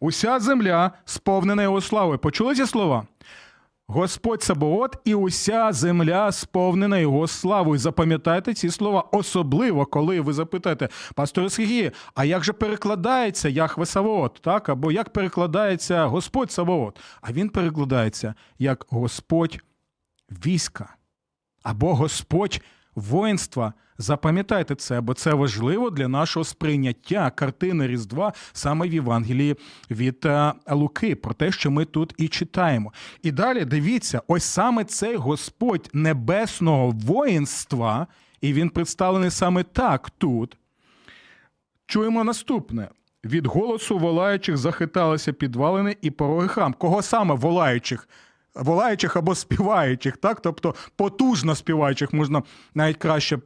Уся 0.00 0.40
земля 0.40 0.92
сповнена 1.04 1.62
його 1.62 1.80
слави. 1.80 2.18
Почули 2.18 2.54
ці 2.54 2.66
слова? 2.66 3.06
Господь 3.90 4.42
Сабоот 4.42 4.96
і 5.04 5.14
уся 5.14 5.72
земля 5.72 6.32
сповнена 6.32 6.98
його 6.98 7.26
славою. 7.28 7.78
Запам'ятайте 7.78 8.54
ці 8.54 8.70
слова, 8.70 9.00
особливо 9.12 9.86
коли 9.86 10.20
ви 10.20 10.32
запитаєте, 10.32 10.88
пастор 11.14 11.52
Сергій, 11.52 11.90
а 12.14 12.24
як 12.24 12.44
же 12.44 12.52
перекладається 12.52 13.48
Яхве 13.48 13.86
Савоот, 13.86 14.38
так? 14.42 14.68
Або 14.68 14.92
як 14.92 15.12
перекладається 15.12 16.06
Господь 16.06 16.52
Савоот? 16.52 17.00
А 17.20 17.32
він 17.32 17.48
перекладається 17.48 18.34
як 18.58 18.86
Господь 18.88 19.58
війська 20.30 20.94
або 21.62 21.94
Господь 21.94 22.60
воїнства. 22.94 23.72
Запам'ятайте 23.98 24.74
це, 24.74 25.00
бо 25.00 25.14
це 25.14 25.34
важливо 25.34 25.90
для 25.90 26.08
нашого 26.08 26.44
сприйняття 26.44 27.30
картини 27.30 27.86
Різдва 27.86 28.32
саме 28.52 28.88
в 28.88 28.94
Євангелії 28.94 29.56
від 29.90 30.26
е, 30.26 30.52
Луки, 30.70 31.14
про 31.14 31.34
те, 31.34 31.52
що 31.52 31.70
ми 31.70 31.84
тут 31.84 32.14
і 32.16 32.28
читаємо. 32.28 32.92
І 33.22 33.32
далі 33.32 33.64
дивіться, 33.64 34.22
ось 34.28 34.44
саме 34.44 34.84
цей 34.84 35.16
Господь 35.16 35.90
небесного 35.92 36.90
воїнства, 36.90 38.06
і 38.40 38.52
він 38.52 38.70
представлений 38.70 39.30
саме 39.30 39.62
так 39.62 40.10
тут. 40.10 40.56
Чуємо 41.86 42.24
наступне. 42.24 42.88
Від 43.24 43.46
голосу 43.46 43.98
волаючих 43.98 44.56
захиталися 44.56 45.32
підвалини 45.32 45.96
і 46.02 46.10
пороги 46.10 46.48
храм. 46.48 46.72
Кого 46.72 47.02
саме 47.02 47.34
волаючих? 47.34 48.08
Волаючих 48.54 49.16
або 49.16 49.34
співаючих, 49.34 50.16
так? 50.16 50.40
Тобто 50.40 50.74
потужно 50.96 51.54
співаючих 51.54 52.12
можна 52.12 52.42
навіть 52.74 52.96
краще 52.96 53.38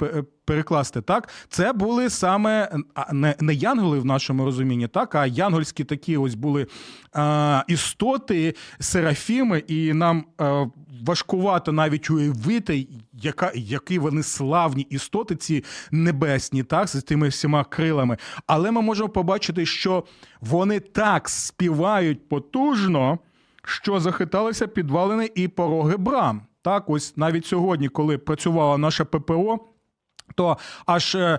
перекласти. 0.45 1.01
Так, 1.01 1.29
це 1.49 1.73
були 1.73 2.11
саме 2.11 2.71
не, 3.13 3.35
не 3.41 3.55
янголи 3.55 3.99
в 3.99 4.05
нашому 4.05 4.45
розумінні, 4.45 4.89
так, 4.89 5.15
а 5.15 5.27
янгольські 5.27 5.85
такі 5.85 6.17
ось 6.17 6.35
були 6.35 6.67
а, 7.13 7.65
істоти, 7.69 8.55
серафіми, 8.81 9.59
і 9.59 9.93
нам 9.93 10.25
а, 10.39 10.67
важкувато 11.07 11.73
навіть 11.73 12.11
уявити, 12.11 12.89
яка, 13.13 13.53
які 13.55 13.99
вони 13.99 14.23
славні 14.23 14.83
істоти, 14.83 15.37
ці 15.37 15.65
небесні, 15.91 16.63
так, 16.63 16.89
з 16.89 17.03
тими 17.03 17.29
всіма 17.29 17.65
крилами. 17.65 18.17
Але 18.47 18.71
ми 18.71 18.83
можемо 18.83 19.09
побачити, 19.09 19.67
що 19.67 20.05
вони 20.41 20.81
так 20.81 21.29
співають 21.29 22.29
потужно 22.29 23.19
що 23.64 24.00
захиталися 24.00 24.66
підвалини 24.66 25.31
і 25.35 25.49
пороги 25.49 25.97
брам. 25.97 26.42
Так, 26.62 26.90
ось 26.90 27.16
навіть 27.16 27.47
сьогодні, 27.47 27.88
коли 27.88 28.19
працювала 28.19 28.78
наша 28.78 29.04
ППО. 29.04 29.73
То 30.35 30.59
аж 30.87 31.14
е, 31.14 31.38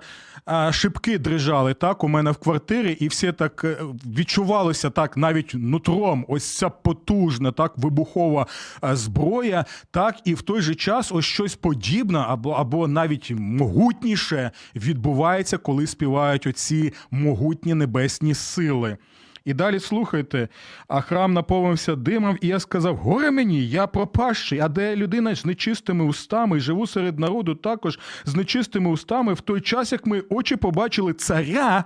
е, 0.50 0.72
шибки 0.72 1.18
дрижали 1.18 1.74
так 1.74 2.04
у 2.04 2.08
мене 2.08 2.32
в 2.32 2.38
квартирі, 2.38 2.92
і 2.92 3.08
все 3.08 3.32
так 3.32 3.64
е, 3.64 3.78
відчувалося 4.06 4.90
так 4.90 5.18
навіть 5.18 5.52
нутром. 5.54 6.26
Ось 6.28 6.58
ця 6.58 6.70
потужна, 6.70 7.52
так 7.52 7.74
вибухова 7.78 8.48
е, 8.84 8.96
зброя. 8.96 9.66
Так, 9.92 10.16
і 10.26 10.34
в 10.34 10.42
той 10.42 10.62
же 10.62 10.76
час 10.76 11.12
ось 11.12 11.26
щось 11.26 11.56
подібне 11.56 12.20
або, 12.20 12.52
або 12.52 12.88
навіть 12.88 13.32
могутніше 13.38 14.52
відбувається, 14.76 15.58
коли 15.58 15.88
співають 15.88 16.48
оці 16.48 16.94
могутні 17.12 17.74
небесні 17.74 18.34
сили. 18.34 18.98
І 19.46 19.54
далі 19.54 19.80
слухайте, 19.80 20.48
а 20.88 21.02
храм 21.02 21.34
наповнився 21.34 21.96
димом, 21.96 22.38
і 22.42 22.48
я 22.48 22.60
сказав: 22.60 22.98
горе 22.98 23.32
мені, 23.32 23.68
я 23.68 23.88
пропащий, 23.88 24.60
а 24.60 24.68
де 24.68 24.96
людина 24.96 25.36
з 25.36 25.46
нечистими 25.46 26.06
устами, 26.06 26.60
живу 26.60 26.88
серед 26.88 27.20
народу 27.20 27.56
також 27.56 28.00
з 28.26 28.36
нечистими 28.36 28.90
устами, 28.90 29.34
в 29.34 29.42
той 29.42 29.62
час, 29.62 29.92
як 29.92 30.06
ми 30.06 30.24
очі 30.30 30.56
побачили 30.56 31.14
царя, 31.14 31.84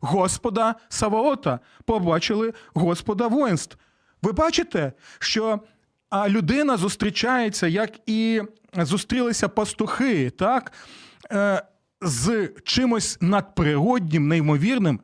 Господа 0.00 0.74
Саваота, 0.88 1.60
побачили 1.84 2.52
Господа 2.74 3.26
воїнств. 3.26 3.78
Ви 4.22 4.32
бачите, 4.32 4.92
що 5.18 5.60
людина 6.28 6.76
зустрічається, 6.76 7.66
як 7.66 7.90
і 8.06 8.42
зустрілися 8.76 9.48
пастухи, 9.48 10.30
так? 10.30 10.72
Е, 11.32 11.62
з 12.00 12.50
чимось 12.64 13.18
надприроднім, 13.20 14.28
неймовірним, 14.28 15.00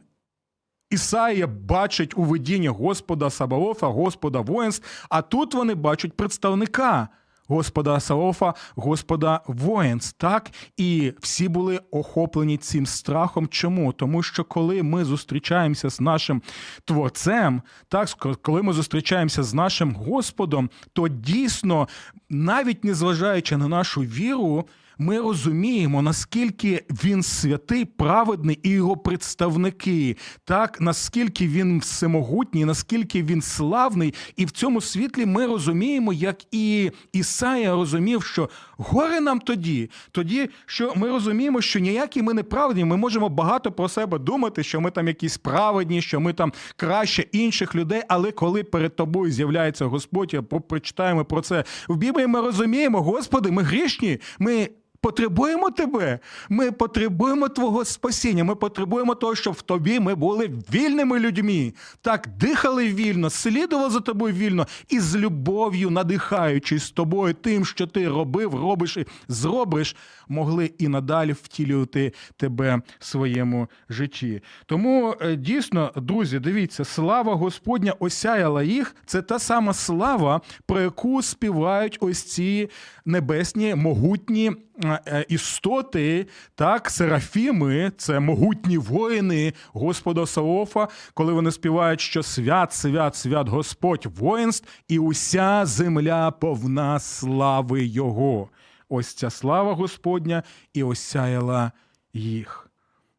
Ісаїя 0.91 1.47
бачить 1.47 2.19
у 2.19 2.23
видінні 2.23 2.69
Господа 2.69 3.31
Сабаофа, 3.31 3.87
Господа 3.87 4.41
воїнств, 4.41 5.07
а 5.09 5.23
тут 5.23 5.55
вони 5.55 5.75
бачать 5.75 6.17
представника 6.17 7.09
Господа 7.51 8.01
Саофа, 8.01 8.55
Господа 8.77 9.41
воїнств. 9.47 10.19
Так 10.19 10.51
і 10.77 11.13
всі 11.21 11.49
були 11.49 11.81
охоплені 11.91 12.57
цим 12.57 12.87
страхом. 12.87 13.49
Чому? 13.49 13.93
Тому 13.93 14.23
що 14.23 14.45
коли 14.45 14.83
ми 14.83 15.05
зустрічаємося 15.05 15.91
з 15.91 16.01
нашим 16.01 16.43
творцем, 16.85 17.63
так 17.89 18.09
коли 18.43 18.63
ми 18.63 18.73
зустрічаємося 18.73 19.43
з 19.43 19.55
нашим 19.55 19.95
Господом, 19.95 20.71
то 20.93 21.09
дійсно, 21.09 21.89
навіть 22.29 22.85
незважаючи 22.85 23.57
на 23.57 23.69
нашу 23.69 24.01
віру, 24.01 24.65
ми 25.01 25.19
розуміємо, 25.19 26.03
наскільки 26.03 26.85
він 26.91 27.23
святий, 27.23 27.85
праведний 27.85 28.59
і 28.63 28.69
його 28.69 28.97
представники, 28.97 30.17
так 30.45 30.81
наскільки 30.81 31.49
він 31.49 31.79
всемогутній, 31.79 32.65
наскільки 32.65 33.23
він 33.23 33.43
славний, 33.43 34.15
і 34.37 34.45
в 34.45 34.51
цьому 34.51 34.81
світлі 34.81 35.27
ми 35.27 35.47
розуміємо, 35.47 36.13
як 36.13 36.37
і 36.51 36.91
Ісая 37.13 37.73
розумів, 37.73 38.23
що 38.23 38.49
горе 38.77 39.21
нам 39.21 39.41
тоді, 39.41 39.91
тоді, 40.11 40.51
що 40.67 40.93
ми 40.97 41.09
розуміємо, 41.09 41.61
що 41.61 41.79
ніякі 41.79 42.23
ми 42.23 42.35
не 42.35 42.43
праведні, 42.43 42.85
ми 42.85 42.97
можемо 42.97 43.29
багато 43.29 43.73
про 43.73 43.89
себе 43.89 44.19
думати, 44.19 44.63
що 44.63 44.81
ми 44.81 44.91
там 44.91 45.09
якісь 45.09 45.39
праведні, 45.39 46.03
що 46.03 46.21
ми 46.21 46.33
там 46.33 46.53
краще 46.77 47.23
інших 47.33 47.75
людей. 47.75 48.03
Але 48.09 48.31
коли 48.31 48.65
перед 48.65 48.97
тобою 48.97 49.33
з'являється 49.33 49.85
Господь, 49.85 50.35
а 50.35 50.43
прочитаємо 50.43 51.25
про 51.25 51.41
це 51.41 51.65
в 51.89 51.97
Біблії, 51.97 52.27
ми 52.27 52.41
розуміємо, 52.41 53.03
Господи, 53.03 53.51
ми 53.51 53.63
грішні, 53.63 54.19
ми. 54.39 54.69
Потребуємо 55.03 55.71
тебе. 55.71 56.19
Ми 56.49 56.73
потребуємо 56.73 57.49
твого 57.49 57.85
спасіння. 57.85 58.45
Ми 58.45 58.55
потребуємо 58.55 59.15
того, 59.15 59.35
щоб 59.35 59.55
в 59.55 59.63
тобі 59.63 60.01
ми 60.01 60.15
були 60.15 60.51
вільними 60.75 61.19
людьми. 61.19 61.73
Так, 62.03 62.29
дихали 62.39 62.89
вільно, 62.89 63.31
слідували 63.31 63.91
за 63.91 64.01
тобою 64.01 64.35
вільно 64.35 64.67
і 64.89 65.01
з 65.01 65.17
любов'ю, 65.17 65.91
надихаючись 65.91 66.91
тобою 66.91 67.35
тим, 67.35 67.65
що 67.65 67.87
ти 67.87 68.09
робив, 68.09 68.55
робиш 68.55 68.97
і 68.97 69.07
зробиш, 69.29 69.97
могли 70.29 70.73
і 70.79 70.89
надалі 70.89 71.33
втілювати 71.33 72.13
тебе 72.37 72.83
в 72.99 73.05
своєму 73.05 73.69
житті. 73.89 74.43
Тому 74.67 75.15
е, 75.21 75.37
дійсно, 75.37 75.93
друзі, 75.97 76.39
дивіться, 76.39 76.85
слава 76.85 77.35
Господня 77.35 77.93
осяяла 77.99 78.63
їх. 78.63 78.97
Це 79.07 79.23
та 79.23 79.39
сама 79.39 79.75
слава, 79.75 80.41
про 80.67 80.81
яку 80.81 81.23
співають 81.23 81.99
ось 82.01 82.23
ці 82.23 82.71
небесні 83.05 83.75
могутні 83.75 84.53
е, 84.85 84.90
істоти, 85.29 86.27
так, 86.55 86.91
серафіми, 86.91 87.93
це 87.97 88.21
могутні 88.21 88.79
воїни 88.79 89.53
Господа 89.73 90.27
Саофа, 90.27 90.89
коли 91.15 91.33
вони 91.33 91.51
співають, 91.51 92.01
що 92.01 92.23
свят, 92.23 92.73
свят, 92.73 93.17
свят 93.17 93.49
Господь 93.49 94.07
воїнств, 94.19 94.69
і 94.89 94.99
уся 94.99 95.67
земля 95.67 96.31
повна 96.31 96.99
слави 96.99 97.85
Його. 97.85 98.49
Ось 98.89 99.15
ця 99.15 99.31
слава 99.31 99.75
Господня 99.75 100.43
і 100.75 100.83
осяяла 100.83 101.73
їх. 102.13 102.71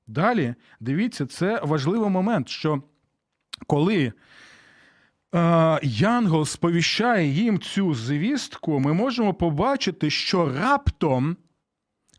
Далі, 0.08 0.56
дивіться, 0.80 1.26
це 1.26 1.62
важливий 1.64 2.10
момент, 2.10 2.50
що 2.50 2.82
коли 3.68 4.14
е, 5.36 5.80
Янгол 5.84 6.46
сповіщає 6.46 7.28
їм 7.28 7.60
цю 7.60 7.94
звістку, 7.94 8.80
ми 8.80 8.94
можемо 8.94 9.34
побачити, 9.34 10.10
що 10.10 10.54
раптом, 10.54 11.38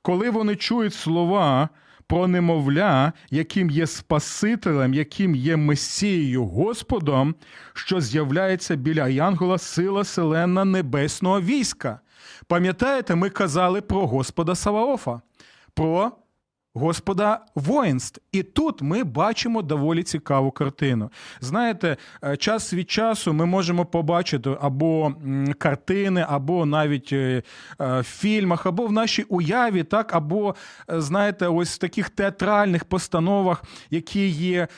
коли 0.02 0.30
вони 0.30 0.56
чують 0.56 0.94
слова 0.94 1.68
про 2.06 2.28
немовля, 2.28 3.12
яким 3.30 3.70
є 3.70 3.86
Спасителем, 3.86 4.94
яким 4.94 5.34
є 5.34 5.56
Месією 5.56 6.44
Господом, 6.44 7.34
що 7.74 8.00
з'являється 8.00 8.76
біля 8.76 9.08
Янгола 9.08 9.58
сила 9.58 10.04
селена 10.04 10.64
небесного 10.64 11.40
війська. 11.40 12.00
Пам'ятаєте, 12.46 13.14
ми 13.14 13.30
казали 13.30 13.80
про 13.80 14.06
Господа 14.06 14.54
Саваофа, 14.54 15.20
про 15.74 16.12
Господа 16.74 17.40
воїнств. 17.54 18.20
І 18.32 18.42
тут 18.42 18.82
ми 18.82 19.04
бачимо 19.04 19.62
доволі 19.62 20.02
цікаву 20.02 20.50
картину. 20.50 21.10
Знаєте, 21.40 21.96
е, 22.24 22.36
час 22.36 22.74
від 22.74 22.90
часу 22.90 23.32
ми 23.32 23.46
можемо 23.46 23.84
побачити 23.84 24.56
або 24.60 25.14
картини, 25.58 26.26
або 26.28 26.66
навіть 26.66 27.12
е, 27.12 27.42
е, 27.80 28.00
в 28.00 28.02
фільмах, 28.02 28.66
або 28.66 28.86
в 28.86 28.92
нашій 28.92 29.22
уяві, 29.22 29.82
так, 29.82 30.14
або, 30.14 30.54
знаєте, 30.88 31.46
ось 31.46 31.74
в 31.74 31.78
таких 31.78 32.10
театральних 32.10 32.84
постановах, 32.84 33.62
які 33.90 34.28
є, 34.28 34.68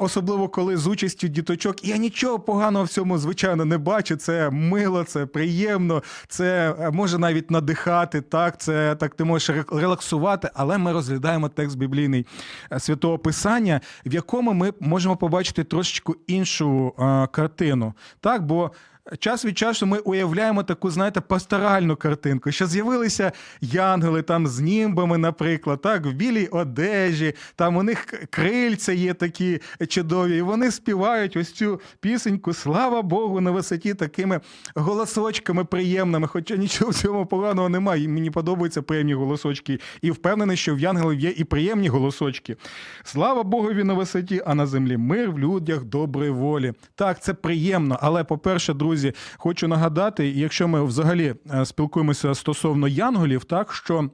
особливо 0.00 0.48
коли 0.48 0.76
з 0.76 0.86
участю 0.86 1.28
діточок. 1.28 1.84
Я 1.84 1.96
нічого 1.96 2.40
поганого 2.40 2.84
в 2.84 2.88
цьому, 2.88 3.18
звичайно, 3.18 3.64
не 3.64 3.78
бачу. 3.78 4.16
Це 4.16 4.50
мило, 4.50 5.04
це 5.04 5.26
приємно, 5.26 6.02
це 6.28 6.74
може 6.92 7.18
навіть 7.18 7.50
надихати. 7.50 8.20
Так, 8.20 8.60
це 8.60 8.94
так 8.94 9.14
ти 9.14 9.24
можеш 9.24 9.56
релаксувати, 9.72 10.50
але 10.54 10.78
ми 10.78 10.92
розглядаємо 10.92 11.35
текст 11.48 11.78
біблійний 11.78 12.26
е, 12.72 12.80
святого 12.80 13.18
Писання, 13.18 13.80
в 14.06 14.14
якому 14.14 14.52
ми 14.52 14.72
можемо 14.80 15.16
побачити 15.16 15.64
трошечку 15.64 16.16
іншу 16.26 16.94
е, 16.98 17.26
картину. 17.26 17.94
Так, 18.20 18.46
бо 18.46 18.70
час 19.18 19.44
від 19.44 19.58
часу 19.58 19.86
ми 19.86 19.98
уявляємо 19.98 20.62
таку, 20.62 20.90
знаєте, 20.90 21.20
пасторальну 21.20 21.96
картинку, 21.96 22.52
що 22.52 22.66
з'явилися 22.66 23.32
янгели 23.60 24.22
там 24.22 24.46
з 24.46 24.60
німбами, 24.60 25.18
наприклад, 25.18 25.80
так, 25.82 26.06
в 26.06 26.12
білій 26.12 26.46
одежі, 26.46 27.34
там 27.56 27.76
у 27.76 27.82
них 27.82 28.04
крильця 28.30 28.92
є 28.92 29.14
такі 29.14 29.60
чудові, 29.88 30.36
і 30.36 30.42
вони 30.42 30.70
співають 30.70 31.36
ось 31.36 31.52
цю 31.52 31.80
пісеньку 32.00 32.52
Слава 32.52 33.02
Богу 33.02 33.40
на 33.40 33.50
висоті 33.50 33.94
такими 33.94 34.40
голосочками 34.74 35.64
приємними. 35.64 36.26
Хоча 36.26 36.56
нічого 36.56 36.90
в 36.90 36.94
цьому 36.94 37.26
поганого 37.26 37.68
немає. 37.68 38.08
Мені 38.08 38.30
подобаються 38.30 38.82
приємні 38.82 39.14
голосочки. 39.14 39.80
І 40.02 40.10
впевнений, 40.10 40.56
що 40.56 40.74
в 40.74 40.78
янгелів 40.78 41.20
є 41.20 41.30
і 41.36 41.44
приємні 41.44 41.88
голосочки. 41.88 42.56
Слава 43.04 43.42
Богові 43.42 43.84
на 43.84 43.94
висоті, 43.94 44.42
а 44.46 44.54
на 44.54 44.66
землі 44.66 44.96
мир 44.96 45.30
в 45.30 45.38
людях 45.38 45.84
доброї 45.84 46.30
волі. 46.30 46.72
Так, 46.94 47.22
це 47.22 47.34
приємно. 47.34 47.98
Але, 48.02 48.24
по-перше, 48.24 48.74
друзі, 48.74 48.95
хочу 49.36 49.68
нагадати, 49.68 50.28
якщо 50.28 50.68
ми 50.68 50.84
взагалі 50.84 51.34
е, 51.54 51.66
спілкуємося 51.66 52.34
стосовно 52.34 52.88
янголів, 52.88 53.44
так 53.44 53.72
що. 53.72 54.10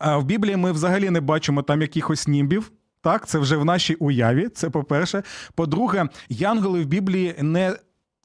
В 0.00 0.22
Біблії 0.24 0.56
ми 0.56 0.72
взагалі 0.72 1.10
не 1.10 1.20
бачимо 1.20 1.62
там 1.62 1.82
якихось 1.82 2.28
німбів. 2.28 2.72
Так, 3.02 3.26
це 3.26 3.38
вже 3.38 3.56
в 3.56 3.64
нашій 3.64 3.94
уяві. 3.94 4.48
Це 4.48 4.70
по-перше. 4.70 5.22
По-друге, 5.54 6.08
янголи 6.28 6.82
в 6.82 6.86
Біблії 6.86 7.34
не. 7.40 7.76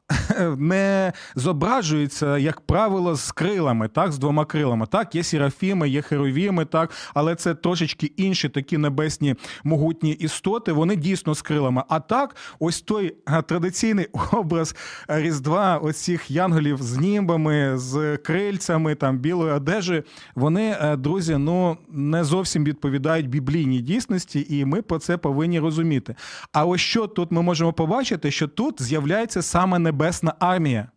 Не 0.58 1.14
зображуються, 1.36 2.38
як 2.38 2.62
правило, 2.62 3.16
з 3.16 3.32
крилами, 3.32 3.88
так, 3.88 4.12
з 4.12 4.18
двома 4.18 4.46
крилами. 4.46 4.88
Так, 4.88 5.16
є 5.16 5.24
серафіми, 5.24 5.90
є 5.90 6.02
херовіми, 6.02 6.66
так, 6.66 6.92
але 7.14 7.36
це 7.36 7.56
трошечки 7.56 8.12
інші 8.18 8.50
такі 8.50 8.78
небесні 8.78 9.36
могутні 9.64 10.12
істоти. 10.12 10.72
Вони 10.72 10.96
дійсно 10.96 11.36
з 11.36 11.42
крилами. 11.42 11.84
А 11.90 12.00
так, 12.00 12.36
ось 12.60 12.82
той 12.82 13.16
традиційний 13.48 14.08
образ 14.32 14.76
Різдва, 15.08 15.78
оцих 15.78 16.32
янголів 16.32 16.78
з 16.82 16.98
німбами, 16.98 17.78
з 17.78 18.18
крильцями, 18.18 18.96
там 18.96 19.18
білою 19.18 19.54
одежею, 19.54 20.04
вони, 20.36 20.78
е, 20.82 20.96
друзі, 20.96 21.38
ну 21.38 21.78
не 21.90 22.24
зовсім 22.24 22.64
відповідають 22.64 23.30
біблійній 23.30 23.82
дійсності, 23.82 24.46
і 24.50 24.66
ми 24.66 24.82
про 24.82 25.00
це 25.00 25.18
повинні 25.18 25.60
розуміти. 25.60 26.16
А 26.54 26.66
ось 26.66 26.82
що 26.82 27.08
тут 27.08 27.32
ми 27.32 27.42
можемо 27.42 27.74
побачити, 27.74 28.32
що 28.32 28.48
тут 28.48 28.82
з'являється 28.82 29.42
саме 29.42 29.80
небесна 30.00 30.34
армія. 30.40 30.88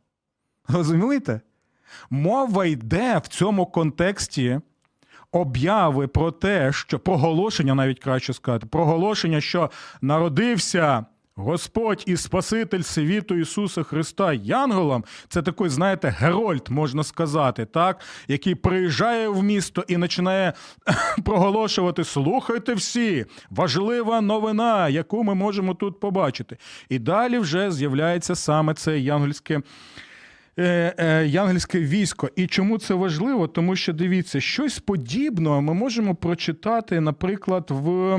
Розумієте? 0.68 1.40
Мова 2.10 2.64
йде 2.66 3.18
в 3.18 3.28
цьому 3.28 3.66
контексті 3.66 4.60
обяви 5.32 6.08
про 6.08 6.30
те, 6.30 6.72
що 6.72 6.98
проголошення, 6.98 7.74
навіть 7.74 8.00
краще 8.00 8.32
сказати, 8.32 8.66
проголошення, 8.66 9.40
що 9.40 9.70
народився 10.00 11.04
Господь 11.36 12.04
і 12.06 12.16
Спаситель 12.16 12.80
світу 12.80 13.34
Ісуса 13.34 13.82
Христа 13.82 14.32
Янголом, 14.32 15.04
це 15.28 15.42
такий, 15.42 15.68
знаєте, 15.68 16.08
герольд, 16.18 16.68
можна 16.70 17.04
сказати, 17.04 17.64
так, 17.64 18.00
який 18.28 18.54
приїжджає 18.54 19.28
в 19.28 19.42
місто 19.42 19.84
і 19.88 19.98
починає 19.98 20.52
проголошувати: 21.24 22.04
слухайте 22.04 22.74
всі, 22.74 23.26
важлива 23.50 24.20
новина, 24.20 24.88
яку 24.88 25.24
ми 25.24 25.34
можемо 25.34 25.74
тут 25.74 26.00
побачити. 26.00 26.56
І 26.88 26.98
далі 26.98 27.38
вже 27.38 27.70
з'являється 27.70 28.34
саме 28.34 28.74
це 28.74 28.98
янгольське. 28.98 29.60
Е, 30.58 30.94
е, 30.98 31.26
Янгельське 31.26 31.80
військо. 31.80 32.30
І 32.36 32.46
чому 32.46 32.78
це 32.78 32.94
важливо? 32.94 33.48
Тому 33.48 33.76
що 33.76 33.92
дивіться, 33.92 34.40
щось 34.40 34.78
подібне 34.78 35.60
ми 35.60 35.74
можемо 35.74 36.14
прочитати, 36.14 37.00
наприклад, 37.00 37.66
в 37.68 38.18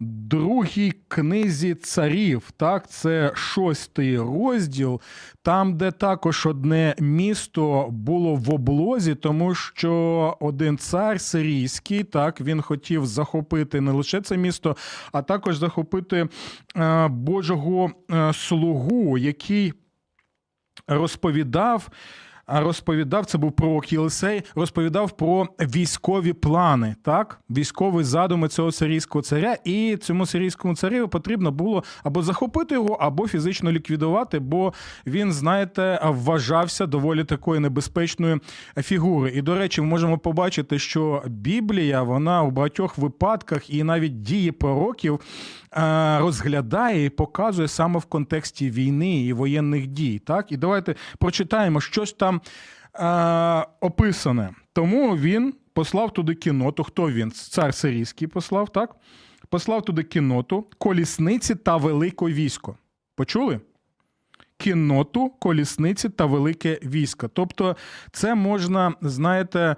другій 0.00 0.92
книзі 1.08 1.74
царів. 1.74 2.50
Так, 2.56 2.90
це 2.90 3.32
шостий 3.34 4.18
розділ, 4.18 5.00
там, 5.42 5.76
де 5.76 5.90
також 5.90 6.46
одне 6.46 6.94
місто 7.00 7.88
було 7.90 8.34
в 8.34 8.54
облозі, 8.54 9.14
тому 9.14 9.54
що 9.54 10.36
один 10.40 10.78
цар 10.78 11.20
сирійський, 11.20 12.04
так, 12.04 12.40
він 12.40 12.62
хотів 12.62 13.06
захопити 13.06 13.80
не 13.80 13.92
лише 13.92 14.20
це 14.20 14.36
місто, 14.36 14.76
а 15.12 15.22
також 15.22 15.56
захопити 15.56 16.28
е, 16.76 17.08
Божого 17.08 17.90
е, 18.10 18.32
слугу, 18.32 19.18
який 19.18 19.72
розповідав 20.88 21.88
розповідав, 22.52 23.26
це 23.26 23.38
був 23.38 23.52
пророк 23.52 23.92
Єлисей, 23.92 24.42
розповідав 24.54 25.10
про 25.10 25.48
військові 25.60 26.32
плани, 26.32 26.94
так? 27.02 27.40
Військові 27.50 28.04
задуми 28.04 28.48
цього 28.48 28.72
сирійського 28.72 29.22
царя, 29.22 29.56
і 29.64 29.96
цьому 30.00 30.26
сирійському 30.26 30.76
цареві 30.76 31.06
потрібно 31.06 31.50
було 31.50 31.84
або 32.04 32.22
захопити 32.22 32.74
його, 32.74 32.94
або 32.94 33.28
фізично 33.28 33.72
ліквідувати, 33.72 34.38
бо 34.38 34.72
він, 35.06 35.32
знаєте, 35.32 36.00
вважався 36.04 36.86
доволі 36.86 37.24
такою 37.24 37.60
небезпечною 37.60 38.40
фігурою. 38.76 39.34
І, 39.34 39.42
до 39.42 39.54
речі, 39.54 39.80
ми 39.80 39.86
можемо 39.86 40.18
побачити, 40.18 40.78
що 40.78 41.22
Біблія, 41.26 42.02
вона 42.02 42.42
у 42.42 42.50
багатьох 42.50 42.98
випадках 42.98 43.70
і 43.70 43.84
навіть 43.84 44.22
дії 44.22 44.52
пророків 44.52 45.20
е, 45.72 46.18
розглядає 46.18 47.04
і 47.04 47.08
показує 47.10 47.68
саме 47.68 47.98
в 47.98 48.04
контексті 48.04 48.70
війни 48.70 49.24
і 49.24 49.32
воєнних 49.32 49.86
дій. 49.86 50.18
Так? 50.18 50.52
І 50.52 50.56
давайте 50.56 50.94
прочитаємо 51.18 51.80
щось 51.80 52.12
там 52.12 52.39
е, 52.94 53.66
описане. 53.80 54.50
Тому 54.72 55.16
він 55.16 55.54
послав 55.72 56.12
туди 56.12 56.34
кіноту. 56.34 56.84
Хто 56.84 57.10
він? 57.10 57.30
Цар 57.30 57.74
сирійський 57.74 58.28
послав, 58.28 58.68
так? 58.68 58.96
Послав 59.48 59.84
туди 59.84 60.02
кіноту, 60.02 60.66
колісниці 60.78 61.54
та 61.54 61.76
велике 61.76 62.26
військо. 62.26 62.76
Почули? 63.14 63.60
Кінноту, 64.56 65.30
колісниці 65.30 66.08
та 66.08 66.26
велике 66.26 66.78
військо. 66.84 67.28
Тобто, 67.28 67.76
це 68.12 68.34
можна, 68.34 68.94
знаєте, 69.00 69.60
е, 69.60 69.76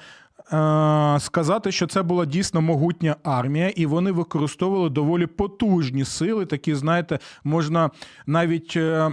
сказати, 1.20 1.72
що 1.72 1.86
це 1.86 2.02
була 2.02 2.26
дійсно 2.26 2.60
могутня 2.60 3.16
армія, 3.22 3.68
і 3.68 3.86
вони 3.86 4.12
використовували 4.12 4.90
доволі 4.90 5.26
потужні 5.26 6.04
сили. 6.04 6.46
Такі, 6.46 6.74
знаєте, 6.74 7.18
можна 7.44 7.90
навіть 8.26 8.76
е, 8.76 9.12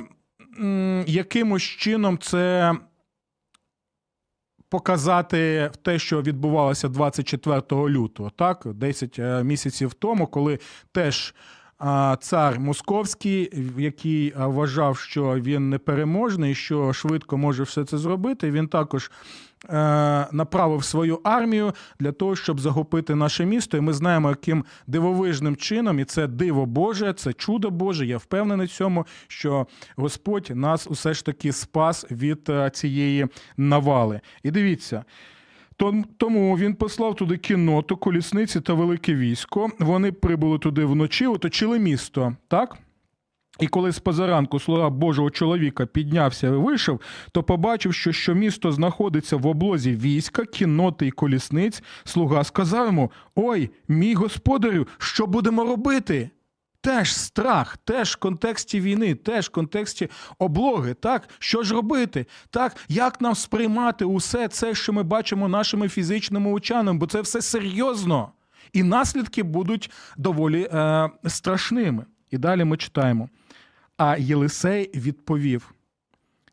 якимось 1.07 1.63
чином 1.63 2.17
це. 2.17 2.73
Показати 4.69 5.71
те, 5.81 5.99
що 5.99 6.21
відбувалося 6.21 6.87
24 6.87 7.61
лютого, 7.71 8.29
так? 8.29 8.67
10 8.73 9.19
е, 9.19 9.43
місяців 9.43 9.93
тому, 9.93 10.27
коли 10.27 10.59
теж 10.91 11.33
цар 12.19 12.59
Московський, 12.59 13.51
який 13.77 14.33
вважав, 14.35 14.97
що 14.97 15.35
він 15.35 15.69
непереможний, 15.69 16.55
що 16.55 16.93
швидко 16.93 17.37
може 17.37 17.63
все 17.63 17.85
це 17.85 17.97
зробити, 17.97 18.51
він 18.51 18.67
також 18.67 19.11
е, 19.11 19.48
направив 20.31 20.83
свою 20.83 21.19
армію 21.23 21.73
для 21.99 22.11
того, 22.11 22.35
щоб 22.35 22.59
захопити 22.59 23.15
наше 23.15 23.45
місто. 23.45 23.77
І 23.77 23.81
ми 23.81 23.93
знаємо, 23.93 24.29
яким 24.29 24.65
дивовижним 24.87 25.55
чином, 25.55 25.99
і 25.99 26.05
це 26.05 26.27
диво 26.27 26.65
Боже, 26.65 27.13
це 27.13 27.33
чудо 27.33 27.69
Боже. 27.69 28.05
Я 28.05 28.17
впевнений 28.17 28.67
в 28.67 28.69
цьому, 28.69 29.05
що 29.27 29.67
Господь 29.95 30.51
нас 30.55 30.87
усе 30.89 31.13
ж 31.13 31.25
таки 31.25 31.51
спас 31.51 32.05
від 32.11 32.49
е, 32.49 32.69
цієї 32.69 33.27
навали. 33.57 34.21
І 34.43 34.51
дивіться. 34.51 35.03
Том- 35.77 36.05
Тому 36.17 36.57
він 36.57 36.73
послав 36.73 37.15
туди 37.15 37.37
кінноту, 37.37 37.97
колісниці 37.97 38.61
та 38.61 38.73
велике 38.73 39.15
військо. 39.15 39.69
Вони 39.79 40.11
прибули 40.11 40.59
туди 40.59 40.85
вночі, 40.85 41.27
оточили 41.27 41.79
місто, 41.79 42.35
так? 42.47 42.77
І 43.59 43.67
коли 43.67 43.91
з 43.91 43.99
позаранку 43.99 44.59
слуга 44.59 44.89
Божого 44.89 45.29
чоловіка 45.29 45.85
піднявся 45.85 46.47
і 46.47 46.51
вийшов, 46.51 47.01
то 47.31 47.43
побачив, 47.43 47.93
що, 47.93 48.11
що 48.11 48.33
місто 48.33 48.71
знаходиться 48.71 49.37
в 49.37 49.47
облозі 49.47 49.95
війська, 49.95 50.45
кінноти 50.45 51.07
і 51.07 51.11
колісниць. 51.11 51.83
Слуга 52.03 52.43
сказав 52.43 52.85
йому: 52.85 53.11
Ой, 53.35 53.69
мій 53.87 54.13
господарю, 54.13 54.87
що 54.97 55.27
будемо 55.27 55.63
робити? 55.63 56.29
Теж 56.81 57.15
страх, 57.15 57.77
теж 57.77 58.13
в 58.13 58.15
контексті 58.15 58.79
війни, 58.79 59.15
теж 59.15 59.47
в 59.47 59.51
контексті 59.51 60.09
облоги. 60.37 60.93
Так, 60.93 61.29
що 61.39 61.63
ж 61.63 61.73
робити? 61.73 62.25
Так, 62.49 62.75
як 62.87 63.21
нам 63.21 63.35
сприймати 63.35 64.05
усе 64.05 64.47
це, 64.47 64.75
що 64.75 64.93
ми 64.93 65.03
бачимо 65.03 65.47
нашими 65.47 65.89
фізичними 65.89 66.51
очами, 66.51 66.93
бо 66.93 67.07
це 67.07 67.21
все 67.21 67.41
серйозно, 67.41 68.31
і 68.73 68.83
наслідки 68.83 69.43
будуть 69.43 69.91
доволі 70.17 70.69
е, 70.73 71.09
страшними. 71.27 72.05
І 72.31 72.37
далі 72.37 72.63
ми 72.63 72.77
читаємо. 72.77 73.29
А 73.99 74.17
Єлисей 74.17 74.91
відповів: 74.95 75.73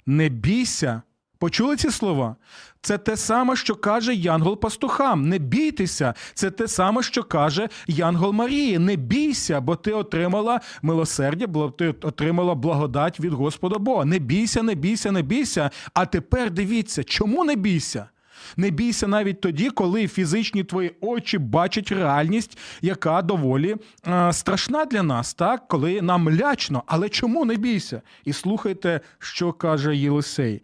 Не 0.07 0.29
бійся. 0.29 1.03
Почули 1.39 1.77
ці 1.77 1.91
слова? 1.91 2.37
Це 2.81 2.99
те 2.99 3.17
саме, 3.17 3.57
що 3.57 3.75
каже 3.75 4.15
Янгол 4.15 4.61
пастухам. 4.61 5.29
Не 5.29 5.39
бійтеся. 5.39 6.15
Це 6.35 6.51
те 6.51 6.69
саме, 6.69 7.03
що 7.03 7.23
каже 7.23 7.69
Янгол 7.87 8.33
Марії. 8.33 8.79
Не 8.79 8.97
бійся, 8.97 9.61
бо 9.61 9.77
ти 9.77 9.93
отримала 9.93 10.61
милосердя, 10.83 11.47
бо 11.47 11.71
ти 11.71 11.89
отримала 11.89 12.55
благодать 12.55 13.21
від 13.21 13.33
Господа 13.33 13.79
Бога. 13.79 14.05
Не 14.05 14.19
бійся, 14.19 14.63
не 14.63 14.75
бійся, 14.75 15.13
не 15.13 15.23
бійся. 15.23 15.71
А 15.95 16.07
тепер 16.07 16.51
дивіться, 16.51 17.05
чому 17.05 17.45
не 17.45 17.57
бійся? 17.57 18.09
Не 18.57 18.71
бійся 18.71 19.09
навіть 19.09 19.41
тоді, 19.41 19.71
коли 19.71 20.09
фізичні 20.09 20.65
твої 20.65 20.95
очі 21.01 21.39
бачать 21.39 21.93
реальність, 21.93 22.59
яка 22.83 23.23
доволі 23.23 23.77
е, 24.07 24.33
страшна 24.33 24.85
для 24.85 25.03
нас, 25.03 25.35
так? 25.35 25.69
коли 25.69 26.03
нам 26.03 26.31
лячно. 26.31 26.83
Але 26.87 27.09
чому 27.09 27.45
не 27.45 27.57
бійся? 27.57 28.03
І 28.25 28.33
слухайте, 28.33 29.01
що 29.19 29.53
каже 29.53 29.97
Єлисей. 29.97 30.63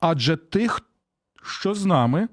Адже 0.00 0.36
тих, 0.36 0.80
що 1.42 1.74
з 1.74 1.84
нами, 1.84 2.28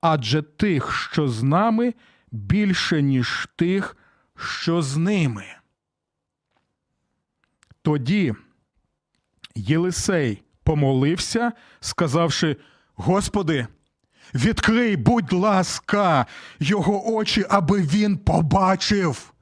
адже 0.00 0.42
тих, 0.42 1.08
що 1.12 1.28
з 1.28 1.42
нами, 1.42 1.94
більше, 2.32 3.02
ніж 3.02 3.48
тих, 3.56 3.96
що 4.36 4.82
з 4.82 4.96
ними. 4.96 5.44
Тоді 7.82 8.34
Єлисей 9.54 10.42
помолився, 10.62 11.52
сказавши: 11.80 12.56
Господи, 12.96 13.66
відкрий, 14.34 14.96
будь 14.96 15.32
ласка, 15.32 16.26
його 16.60 17.14
очі, 17.14 17.44
аби 17.48 17.82
він 17.82 18.16
побачив, 18.16 19.32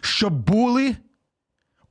щоб 0.00 0.32
були 0.32 0.96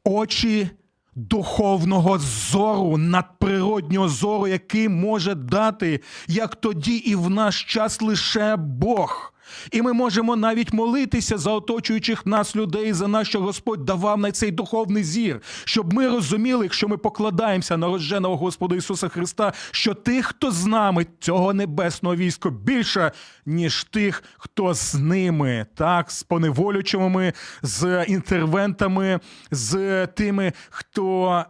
очі 0.04 0.70
духовного 1.16 2.20
зору, 2.20 2.98
надприроднього 2.98 4.10
зору, 4.10 4.48
який 4.48 4.90
може 4.90 5.36
дати, 5.36 6.02
як 6.28 6.56
тоді 6.56 6.96
і 6.96 7.16
в 7.16 7.30
наш 7.30 7.64
час 7.64 8.02
лише 8.02 8.56
Бог. 8.56 9.34
І 9.72 9.82
ми 9.82 9.94
можемо 9.94 10.36
навіть 10.36 10.74
молитися 10.74 11.38
за 11.38 11.52
оточуючих 11.52 12.26
нас 12.26 12.56
людей, 12.56 12.94
за 12.94 13.08
нас, 13.08 13.28
що 13.28 13.40
Господь 13.42 13.86
давав 13.86 14.20
на 14.20 14.32
цей 14.32 14.52
духовний 14.52 15.04
зір, 15.04 15.42
щоб 15.66 15.94
ми 15.94 16.08
розуміли, 16.08 16.66
якщо 16.66 16.88
ми 16.88 16.98
покладаємося 16.98 17.78
на 17.78 17.88
рожденого 17.88 18.38
Господа 18.38 18.76
Ісуса 18.76 19.08
Христа, 19.08 19.54
що 19.72 19.94
тих, 19.94 20.26
хто 20.26 20.52
з 20.52 20.66
нами, 20.66 21.06
цього 21.20 21.54
небесного 21.54 22.16
війська, 22.16 22.50
більше, 22.50 23.12
ніж 23.46 23.84
тих, 23.84 24.24
хто 24.38 24.74
з 24.74 24.96
ними, 24.96 25.66
так, 25.76 26.12
з 26.12 26.24
поневолючими, 26.24 27.34
з 27.62 28.04
інтервентами, 28.04 29.20
з 29.52 30.08
тими, 30.08 30.54
хто. 30.70 31.46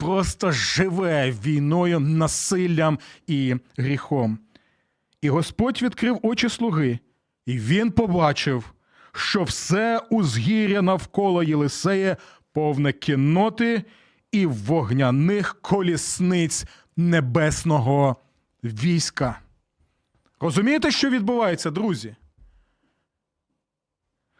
Просто 0.00 0.52
живе 0.52 1.30
війною, 1.44 2.00
насиллям 2.00 2.98
і 3.26 3.56
гріхом. 3.76 4.38
І 5.22 5.28
Господь 5.28 5.82
відкрив 5.82 6.18
очі 6.22 6.48
слуги, 6.48 6.98
і 7.48 7.58
він 7.58 7.90
побачив, 7.90 8.72
що 9.12 9.42
все 9.42 10.00
узгір'я 10.10 10.82
навколо 10.82 11.42
Єлисея 11.42 12.16
повне 12.52 12.92
кінноти 12.92 13.84
і 14.32 14.46
вогняних 14.46 15.56
колісниць 15.60 16.64
небесного 16.96 18.16
війська. 18.64 19.40
Розумієте, 20.40 20.90
що 20.90 21.10
відбувається, 21.10 21.70
друзі? 21.70 22.16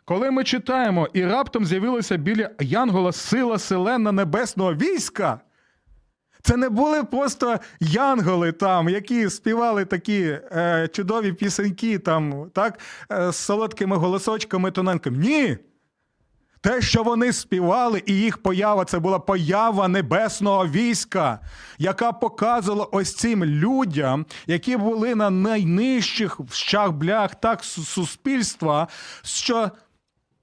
Коли 0.05 0.31
ми 0.31 0.45
читаємо, 0.45 1.09
і 1.13 1.25
раптом 1.25 1.65
з'явилася 1.65 2.17
біля 2.17 2.51
Янгола 2.61 3.13
сила 3.13 3.59
селена 3.59 4.13
небесного 4.13 4.75
війська. 4.75 5.41
Це 6.43 6.57
не 6.57 6.69
були 6.69 7.05
просто 7.05 7.59
янголи 7.81 8.53
там, 8.53 8.89
які 8.89 9.31
співали 9.31 9.85
такі 9.85 10.21
е, 10.23 10.89
чудові 10.93 11.33
пісеньки, 11.33 11.99
там, 11.99 12.51
так, 12.55 12.79
е, 13.13 13.33
з 13.33 13.37
солодкими 13.37 13.97
голосочками 13.97 14.71
тоненькими. 14.71 15.19
Ні. 15.19 15.57
Те, 16.61 16.83
що 16.83 17.03
вони 17.03 17.33
співали, 17.33 18.03
і 18.07 18.15
їх 18.15 18.39
поява 18.39 18.85
це 18.85 18.99
була 18.99 19.19
поява 19.19 19.89
небесного 19.89 20.67
війська, 20.67 21.39
яка 21.79 22.13
показувала 22.13 22.85
ось 22.85 23.15
цим 23.15 23.45
людям, 23.45 24.27
які 24.47 24.77
були 24.77 25.15
на 25.15 25.31
найнижчих 25.31 26.41
щаблях 26.53 27.35
так 27.35 27.65
суспільства, 27.65 28.89
що 29.23 29.71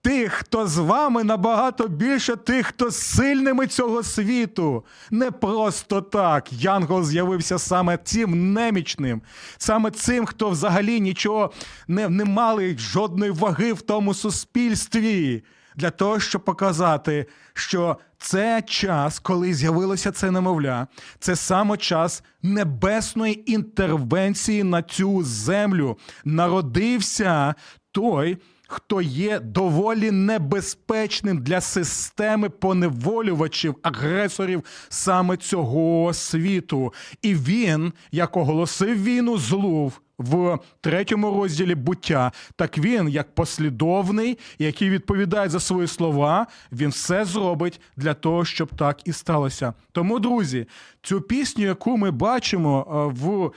тих, 0.06 0.34
хто 0.34 0.68
з 0.68 0.78
вами, 0.78 1.24
набагато 1.24 1.88
більше 1.88 2.36
тих, 2.36 2.68
хто 2.68 2.92
сильними 2.92 3.68
цього 3.68 4.04
світу. 4.04 4.86
Не 5.12 5.32
просто 5.32 6.02
так. 6.02 6.54
Янгол 6.54 7.04
з'явився 7.04 7.60
саме 7.60 7.98
цим 7.98 8.54
немічним, 8.54 9.22
саме 9.58 9.92
цим, 9.92 10.26
хто 10.26 10.50
взагалі 10.50 11.02
нічого 11.02 11.52
не, 11.88 12.10
не 12.10 12.26
мали 12.26 12.78
жодної 12.78 13.32
ваги 13.32 13.74
в 13.74 13.82
тому 13.82 14.14
суспільстві. 14.14 15.44
для 15.78 15.90
того, 15.90 16.20
щоб 16.20 16.44
показати, 16.46 17.26
що 17.54 17.98
це 18.18 18.64
час, 18.68 19.20
коли 19.20 19.54
з'явилося 19.54 20.12
це 20.12 20.32
немовля, 20.32 20.88
це 21.20 21.36
саме 21.36 21.78
час 21.78 22.24
небесної 22.42 23.52
інтервенції 23.52 24.64
на 24.64 24.82
цю 24.82 25.24
землю. 25.24 25.98
Народився 26.26 27.56
той. 27.92 28.38
Хто 28.68 29.02
є 29.02 29.40
доволі 29.40 30.12
небезпечним 30.12 31.38
для 31.38 31.62
системи 31.62 32.50
поневолювачів, 32.50 33.76
агресорів 33.82 34.64
саме 34.90 35.38
цього 35.38 36.14
світу. 36.14 36.94
І 37.22 37.36
він, 37.36 37.94
як 38.12 38.38
оголосив 38.38 39.04
війну 39.04 39.38
злу 39.38 39.92
в 40.18 40.60
третьому 40.82 41.42
розділі 41.42 41.76
буття, 41.76 42.32
так 42.56 42.78
він, 42.78 43.10
як 43.10 43.36
послідовний, 43.36 44.38
який 44.60 44.90
відповідає 44.90 45.50
за 45.50 45.60
свої 45.60 45.88
слова, 45.88 46.48
він 46.72 46.90
все 46.90 47.26
зробить 47.26 47.82
для 47.98 48.14
того, 48.14 48.46
щоб 48.46 48.76
так 48.76 49.00
і 49.06 49.14
сталося. 49.14 49.74
Тому, 49.92 50.20
друзі, 50.20 50.68
цю 51.02 51.22
пісню, 51.22 51.66
яку 51.66 51.98
ми 51.98 52.12
бачимо 52.12 52.88
е, 52.88 53.20
в 53.22 53.52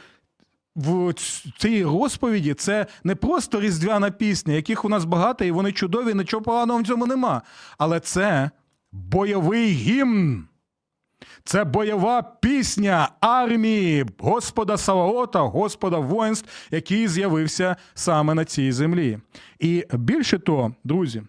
в 0.79 1.15
цій 1.59 1.85
розповіді 1.85 2.55
це 2.55 2.87
не 3.05 3.15
просто 3.15 3.61
різдвяна 3.61 4.11
пісня, 4.11 4.55
яких 4.55 4.85
у 4.85 4.89
нас 4.89 5.05
багато, 5.05 5.45
і 5.45 5.51
вони 5.51 5.73
чудові, 5.73 6.15
нічого 6.15 6.43
поганого 6.43 6.81
в 6.81 6.87
цьому 6.87 7.07
нема. 7.07 7.43
Але 7.79 8.01
це 8.01 8.51
бойовий 8.93 9.69
гімн. 9.69 10.45
Це 11.45 11.65
бойова 11.65 12.23
пісня 12.23 13.09
армії 13.21 14.07
Господа 14.19 14.77
Саваота, 14.77 15.41
Господа 15.41 15.99
воїнств, 15.99 16.49
який 16.71 17.09
з'явився 17.09 17.77
саме 17.95 18.35
на 18.35 18.45
цій 18.45 18.73
землі. 18.73 19.19
І 19.59 19.85
більше 19.93 20.39
того, 20.39 20.75
друзі, 20.85 21.23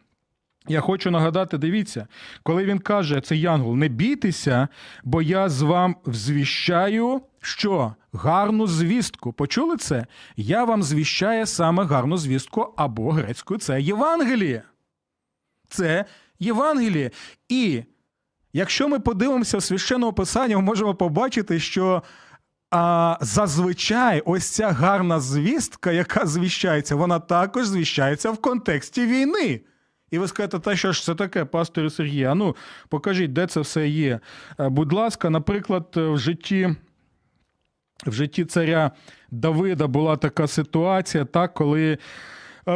я 0.68 0.82
хочу 0.82 1.12
нагадати, 1.12 1.58
дивіться, 1.58 2.08
коли 2.44 2.66
він 2.66 2.80
каже, 2.80 3.22
це 3.22 3.36
Янгол, 3.36 3.76
не 3.76 3.88
бійтеся, 3.88 4.68
бо 5.04 5.22
я 5.22 5.50
з 5.50 5.62
вам 5.62 5.96
взвіщаю, 6.06 7.22
що 7.42 7.94
гарну 8.14 8.68
звістку. 8.68 9.34
Почули 9.34 9.78
це? 9.78 10.06
Я 10.36 10.64
вам 10.64 10.84
звіщаю 10.84 11.46
саме 11.46 11.86
гарну 11.86 12.18
звістку 12.18 12.74
або 12.78 13.12
грецькою 13.12 13.60
це 13.60 13.82
Євангеліє. 13.82 14.64
Це 15.68 16.06
Євангеліє. 16.40 17.12
І 17.50 17.84
якщо 18.54 18.88
ми 18.88 19.00
подивимося 19.00 19.58
в 19.58 19.64
священному 19.64 20.14
писанні, 20.14 20.56
ми 20.56 20.62
можемо 20.62 20.96
побачити, 20.96 21.60
що 21.60 22.04
а, 22.72 23.18
зазвичай 23.22 24.22
ось 24.26 24.50
ця 24.50 24.70
гарна 24.70 25.20
звістка, 25.20 25.92
яка 25.92 26.26
звіщається, 26.26 26.96
вона 26.96 27.20
також 27.20 27.68
звіщається 27.68 28.32
в 28.32 28.38
контексті 28.38 29.06
війни. 29.06 29.62
І 30.12 30.20
ви 30.20 30.28
скажете, 30.28 30.60
та 30.60 30.76
що 30.76 30.92
ж 30.92 31.04
це 31.04 31.16
таке, 31.16 31.46
пастор 31.46 31.92
Сергій? 31.92 32.24
А 32.24 32.36
ну 32.36 32.56
покажіть, 32.90 33.34
де 33.34 33.48
це 33.48 33.60
все 33.60 33.88
є. 33.88 34.20
Е, 34.60 34.70
Будь 34.70 34.94
ласка, 34.94 35.30
наприклад, 35.30 35.88
в 35.96 36.18
житті. 36.18 36.76
В 38.06 38.12
житті 38.12 38.46
царя 38.46 38.92
Давида 39.32 39.88
була 39.88 40.18
така 40.18 40.48
ситуація, 40.48 41.26
так, 41.26 41.54
коли 41.54 41.98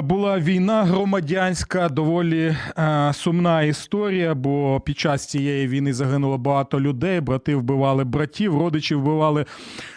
була 0.01 0.39
війна 0.39 0.83
громадянська, 0.83 1.89
доволі 1.89 2.55
е, 2.77 3.11
сумна 3.13 3.61
історія, 3.61 4.35
бо 4.35 4.81
під 4.85 4.99
час 4.99 5.25
цієї 5.25 5.67
війни 5.67 5.93
загинуло 5.93 6.37
багато 6.37 6.81
людей, 6.81 7.21
брати 7.21 7.55
вбивали 7.55 8.03
братів, 8.03 8.57
родичі 8.57 8.95
вбивали 8.95 9.45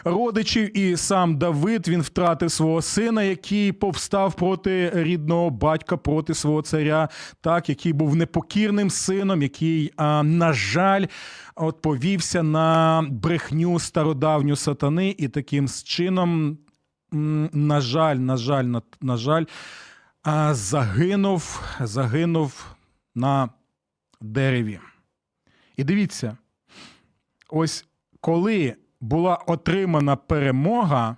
родичів. 0.05 0.79
І 0.79 0.97
сам 0.97 1.39
Давид 1.39 1.89
він 1.89 2.03
втратив 2.03 2.51
свого 2.51 2.83
сина, 2.83 3.23
який 3.23 3.73
повстав 3.73 4.35
проти 4.35 4.91
рідного 4.95 5.51
батька, 5.51 5.97
проти 5.97 6.35
свого 6.35 6.63
царя, 6.63 7.09
так, 7.41 7.69
який 7.69 7.93
був 7.93 8.17
непокірним 8.17 8.91
сином, 8.91 9.43
який, 9.43 9.93
е, 9.99 10.23
на 10.23 10.53
жаль, 10.53 11.07
от 11.57 11.83
повівся 11.83 12.43
на 12.43 13.05
брехню 13.11 13.79
стародавню 13.79 14.57
сатани, 14.57 15.15
і 15.19 15.29
таким 15.29 15.69
чином, 15.69 16.59
на 17.53 17.81
жаль, 17.81 18.17
на 18.17 18.37
жаль, 18.37 18.65
на, 18.65 18.83
на 19.01 19.17
жаль, 19.17 19.45
а, 20.27 20.55
загинув, 20.55 21.63
загинув 21.81 22.75
на 23.15 23.49
дереві. 24.21 24.81
І 25.77 25.85
дивіться, 25.85 26.37
ось 27.49 27.87
коли 28.21 28.77
була 29.01 29.35
отримана 29.37 30.17
перемога 30.17 31.17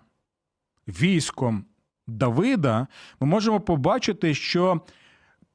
військом 0.89 1.65
Давида, 2.07 2.87
ми 3.21 3.27
можемо 3.27 3.61
побачити, 3.61 4.35
що 4.35 4.81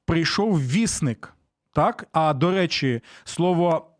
прийшов 0.05 0.61
вісник. 0.61 1.33
Так? 1.73 2.07
А 2.11 2.33
до 2.33 2.51
речі, 2.51 3.01
слово 3.23 3.92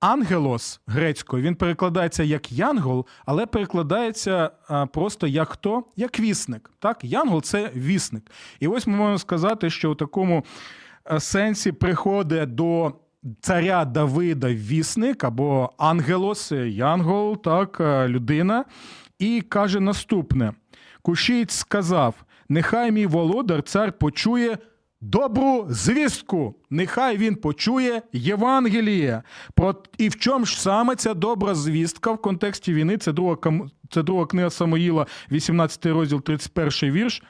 ангелос 0.00 0.80
грецькою 0.86 1.42
він 1.42 1.54
перекладається 1.54 2.22
як 2.22 2.52
янгол, 2.52 3.06
але 3.26 3.46
перекладається 3.46 4.50
а, 4.68 4.86
просто 4.86 5.26
як 5.26 5.48
хто? 5.48 5.84
Як 5.96 6.20
вісник. 6.20 6.70
Так? 6.78 7.04
Янгол 7.04 7.42
це 7.42 7.70
вісник. 7.76 8.30
І 8.60 8.68
ось 8.68 8.86
ми 8.86 8.96
можемо 8.96 9.18
сказати, 9.18 9.70
що 9.70 9.90
у 9.90 9.94
такому 9.94 10.44
е, 11.12 11.20
сенсі 11.20 11.72
приходить 11.72 12.54
до. 12.54 12.92
Царя 13.40 13.84
Давида 13.84 14.48
вісник 14.48 15.24
або 15.24 15.70
ангелос, 15.78 16.52
янгол, 16.66 17.42
так, 17.42 17.80
е, 17.80 18.08
людина, 18.08 18.64
і 19.18 19.40
каже 19.40 19.80
наступне: 19.80 20.52
Кушіць 21.02 21.52
сказав: 21.52 22.14
Нехай 22.48 22.92
мій 22.92 23.06
володар 23.06 23.62
цар 23.62 23.92
почує 23.92 24.58
добру 25.00 25.66
звістку. 25.68 26.54
Нехай 26.70 27.16
він 27.16 27.36
почує 27.36 28.02
Євангеліє. 28.12 29.22
І 29.98 30.08
в 30.08 30.16
чому 30.16 30.44
ж 30.44 30.60
саме 30.60 30.96
ця 30.96 31.14
добра 31.14 31.54
звістка 31.54 32.12
в 32.12 32.18
контексті 32.18 32.74
війни? 32.74 32.98
Це 32.98 33.12
друга 33.12 33.36
це 33.90 34.02
друга 34.02 34.26
книга 34.26 34.50
Самоїла, 34.50 35.06
18 35.32 35.86
розділ, 35.86 36.22
31 36.22 36.92
вірш. 36.94 37.22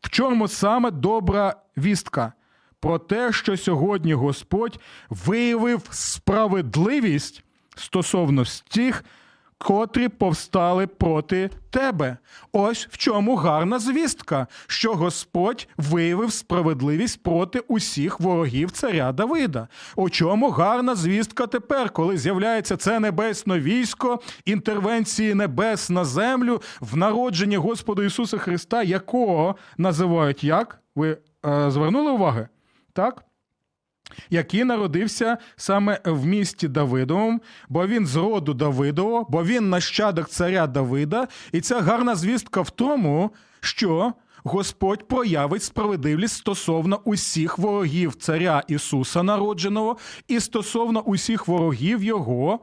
В 0.00 0.10
чому 0.10 0.48
саме 0.48 0.90
добра 0.90 1.54
вістка? 1.76 2.32
Про 2.80 2.98
те, 2.98 3.32
що 3.32 3.56
сьогодні 3.56 4.14
Господь 4.14 4.80
виявив 5.10 5.82
справедливість 5.90 7.44
стосовно 7.76 8.44
тих, 8.70 9.04
котрі 9.58 10.08
повстали 10.08 10.86
проти 10.86 11.50
тебе. 11.70 12.16
Ось 12.52 12.88
в 12.90 12.96
чому 12.96 13.36
гарна 13.36 13.78
звістка, 13.78 14.46
що 14.66 14.94
Господь 14.94 15.68
виявив 15.76 16.32
справедливість 16.32 17.22
проти 17.22 17.58
усіх 17.58 18.20
ворогів 18.20 18.70
царя 18.70 19.12
Давида. 19.12 19.68
У 19.96 20.10
чому 20.10 20.50
гарна 20.50 20.94
звістка 20.94 21.46
тепер, 21.46 21.90
коли 21.90 22.18
з'являється 22.18 22.76
це 22.76 23.00
небесне 23.00 23.60
військо, 23.60 24.20
інтервенції 24.44 25.34
небес 25.34 25.90
на 25.90 26.04
землю 26.04 26.62
в 26.80 26.96
народженні 26.96 27.56
Господа 27.56 28.04
Ісуса 28.04 28.38
Христа, 28.38 28.82
якого 28.82 29.56
називають 29.78 30.44
як? 30.44 30.80
Ви 30.94 31.18
е, 31.46 31.70
звернули 31.70 32.10
уваги? 32.10 32.48
Так? 32.92 33.24
Який 34.30 34.64
народився 34.64 35.38
саме 35.56 36.00
в 36.04 36.26
місті 36.26 36.68
Давидовому, 36.68 37.40
бо 37.68 37.86
він 37.86 38.06
з 38.06 38.16
роду 38.16 38.54
Давидового, 38.54 39.26
бо 39.30 39.44
він 39.44 39.70
нащадок 39.70 40.28
царя 40.28 40.66
Давида. 40.66 41.28
І 41.52 41.60
ця 41.60 41.80
гарна 41.80 42.14
звістка 42.14 42.60
в 42.60 42.70
тому, 42.70 43.30
що 43.60 44.12
Господь 44.44 45.08
проявить 45.08 45.62
справедливість 45.62 46.36
стосовно 46.36 47.00
усіх 47.04 47.58
ворогів 47.58 48.14
царя 48.14 48.62
Ісуса 48.68 49.22
народженого 49.22 49.96
і 50.28 50.40
стосовно 50.40 51.00
усіх 51.00 51.48
ворогів 51.48 52.02
Його 52.02 52.60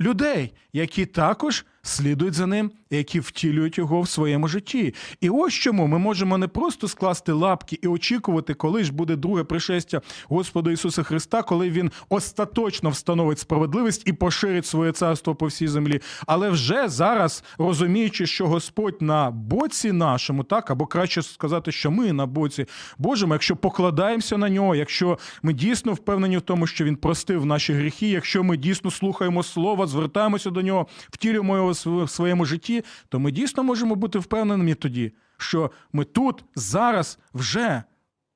людей, 0.00 0.54
які 0.72 1.06
також 1.06 1.64
слідують 1.82 2.34
за 2.34 2.46
ним, 2.46 2.72
які 2.90 3.20
втілюють 3.20 3.78
його 3.78 4.00
в 4.00 4.08
своєму 4.08 4.48
житті. 4.48 4.94
І 5.20 5.30
ось 5.30 5.54
чому 5.54 5.86
ми 5.86 5.98
можемо 5.98 6.38
не 6.38 6.48
просто 6.48 6.88
скласти 6.88 7.32
лапки 7.32 7.78
і 7.82 7.86
очікувати, 7.86 8.54
коли 8.54 8.84
ж 8.84 8.92
буде 8.92 9.16
друге 9.16 9.44
пришестя 9.44 10.00
Господа 10.28 10.72
Ісуса 10.72 11.02
Христа, 11.02 11.42
коли 11.42 11.70
Він 11.70 11.90
остаточно 12.08 12.90
встановить 12.90 13.38
справедливість 13.38 14.02
і 14.06 14.12
поширить 14.12 14.66
своє 14.66 14.92
царство 14.92 15.34
по 15.34 15.46
всій 15.46 15.68
землі. 15.68 16.00
Але 16.26 16.50
вже 16.50 16.88
зараз 16.88 17.44
розуміючи, 17.58 18.26
що 18.26 18.46
Господь 18.46 19.02
на 19.02 19.30
боці 19.30 19.92
нашому, 19.92 20.44
так 20.44 20.70
або 20.70 20.86
краще 20.86 21.22
сказати, 21.22 21.72
що 21.72 21.90
ми 21.90 22.12
на 22.12 22.26
боці 22.26 22.66
Божому, 22.98 23.32
якщо 23.32 23.56
покладаємося 23.56 24.38
на 24.38 24.50
нього, 24.50 24.74
якщо 24.74 25.18
ми 25.42 25.52
дійсно 25.52 25.92
впевнені 25.92 26.38
в 26.38 26.40
тому, 26.40 26.66
що 26.66 26.84
він 26.84 26.96
простив 26.96 27.46
наші 27.46 27.72
гріхи, 27.72 28.08
якщо 28.08 28.44
ми 28.44 28.56
дійсно 28.56 28.90
слухаємо 28.90 29.42
слова, 29.42 29.86
звертаємося 29.86 30.50
до 30.50 30.62
нього, 30.62 30.86
втілюємо 31.10 31.56
його 31.56 31.72
в 32.04 32.10
своєму 32.10 32.44
житті, 32.44 32.79
то 33.08 33.18
ми 33.18 33.30
дійсно 33.30 33.62
можемо 33.62 33.94
бути 33.94 34.18
впевненими 34.18 34.74
тоді, 34.74 35.12
що 35.36 35.70
ми 35.92 36.04
тут 36.04 36.44
зараз 36.54 37.18
вже 37.34 37.82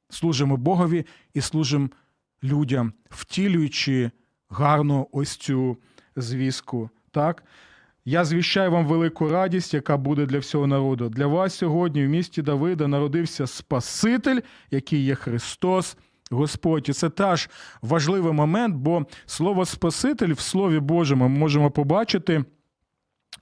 служимо 0.08 0.56
Богові 0.56 1.06
і 1.34 1.40
служимо 1.40 1.88
людям, 2.44 2.92
втілюючи 3.10 4.10
гарну 4.48 5.08
ось 5.12 5.36
цю 5.36 5.76
звістку. 6.16 6.90
Так? 7.10 7.44
Я 8.04 8.24
звіщаю 8.24 8.70
вам 8.70 8.86
велику 8.86 9.28
радість, 9.28 9.74
яка 9.74 9.96
буде 9.96 10.26
для 10.26 10.38
всього 10.38 10.66
народу. 10.66 11.08
Для 11.08 11.26
вас 11.26 11.54
сьогодні 11.54 12.06
в 12.06 12.08
місті 12.08 12.42
Давида 12.42 12.86
народився 12.86 13.46
Спаситель, 13.46 14.40
який 14.70 15.04
є 15.04 15.14
Христос, 15.14 15.96
Господь. 16.30 16.88
І 16.88 16.92
це 16.92 17.10
теж 17.10 17.50
важливий 17.82 18.32
момент, 18.32 18.76
бо 18.76 19.06
слово 19.26 19.64
Спаситель 19.64 20.32
в 20.32 20.40
Слові 20.40 20.80
Божому 20.80 21.28
ми 21.28 21.38
можемо 21.38 21.70
побачити. 21.70 22.44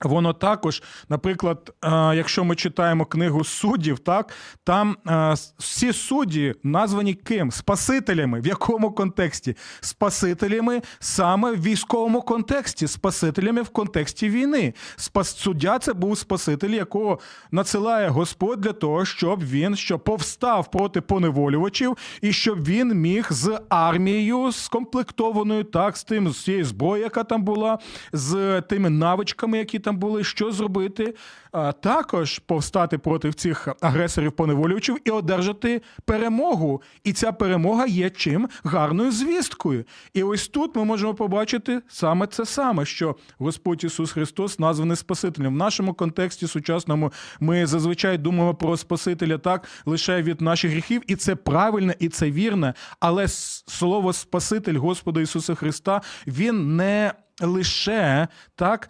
Воно 0.01 0.33
також, 0.33 0.83
наприклад, 1.09 1.73
е, 1.83 2.15
якщо 2.15 2.43
ми 2.43 2.55
читаємо 2.55 3.05
книгу 3.05 3.43
суддів, 3.43 3.99
так 3.99 4.33
там 4.63 4.97
е, 5.07 5.33
всі 5.57 5.93
судді 5.93 6.55
названі 6.63 7.13
ким? 7.13 7.51
Спасителями. 7.51 8.41
В 8.41 8.47
якому 8.47 8.91
контексті? 8.91 9.57
Спасителями 9.81 10.81
саме 10.99 11.51
в 11.51 11.63
військовому 11.63 12.21
контексті, 12.21 12.87
спасителями 12.87 13.61
в 13.61 13.69
контексті 13.69 14.29
війни. 14.29 14.73
Спас 14.95 15.37
суддя 15.37 15.79
це 15.79 15.93
був 15.93 16.17
спаситель, 16.17 16.69
якого 16.69 17.19
надсилає 17.51 18.09
Господь 18.09 18.61
для 18.61 18.73
того, 18.73 19.05
щоб 19.05 19.43
він 19.43 19.75
що 19.75 19.99
повстав 19.99 20.71
проти 20.71 21.01
поневолювачів, 21.01 21.97
і 22.21 22.33
щоб 22.33 22.65
він 22.65 22.93
міг 22.93 23.27
з 23.29 23.59
армією 23.69 24.51
скомплектованою, 24.51 25.63
так 25.63 25.97
з 25.97 26.03
тим 26.03 26.29
з 26.29 26.43
цією 26.43 26.65
зброєю, 26.65 27.03
яка 27.03 27.23
там 27.23 27.43
була, 27.43 27.79
з 28.13 28.61
тими 28.61 28.89
навичками, 28.89 29.57
які 29.57 29.79
там 29.83 29.97
були, 29.97 30.23
що 30.23 30.51
зробити, 30.51 31.15
а 31.51 31.71
також 31.71 32.39
повстати 32.39 32.97
проти 32.97 33.31
цих 33.31 33.67
агресорів 33.81 34.31
поневолювачів 34.31 34.97
і 35.05 35.11
одержати 35.11 35.81
перемогу. 36.05 36.81
І 37.03 37.13
ця 37.13 37.31
перемога 37.31 37.85
є 37.85 38.09
чим 38.09 38.49
гарною 38.63 39.11
звісткою. 39.11 39.85
І 40.13 40.23
ось 40.23 40.47
тут 40.47 40.75
ми 40.75 40.83
можемо 40.83 41.13
побачити 41.13 41.81
саме 41.87 42.27
це 42.27 42.45
саме, 42.45 42.85
що 42.85 43.15
Господь 43.37 43.83
Ісус 43.83 44.11
Христос 44.11 44.59
названий 44.59 44.97
Спасителем. 44.97 45.53
В 45.53 45.57
нашому 45.57 45.93
контексті 45.93 46.47
сучасному 46.47 47.11
ми 47.39 47.65
зазвичай 47.65 48.17
думаємо 48.17 48.55
про 48.55 48.77
Спасителя 48.77 49.37
так 49.37 49.67
лише 49.85 50.21
від 50.21 50.41
наших 50.41 50.71
гріхів, 50.71 51.01
і 51.07 51.15
це 51.15 51.35
правильно, 51.35 51.93
і 51.99 52.09
це 52.09 52.31
вірно. 52.31 52.73
Але 52.99 53.27
слово 53.27 54.13
Спаситель 54.13 54.77
Господа 54.77 55.21
Ісуса 55.21 55.55
Христа 55.55 56.01
він 56.27 56.75
не 56.75 57.13
лише 57.41 58.27
так 58.55 58.89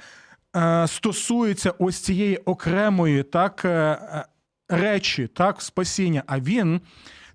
стосується 0.87 1.73
ось 1.79 1.99
цієї 1.99 2.37
окремої 2.37 3.23
так 3.23 3.65
е, 3.65 3.69
е, 3.69 4.25
речі, 4.69 5.27
так, 5.27 5.61
спасіння, 5.61 6.23
а 6.27 6.39
він. 6.39 6.81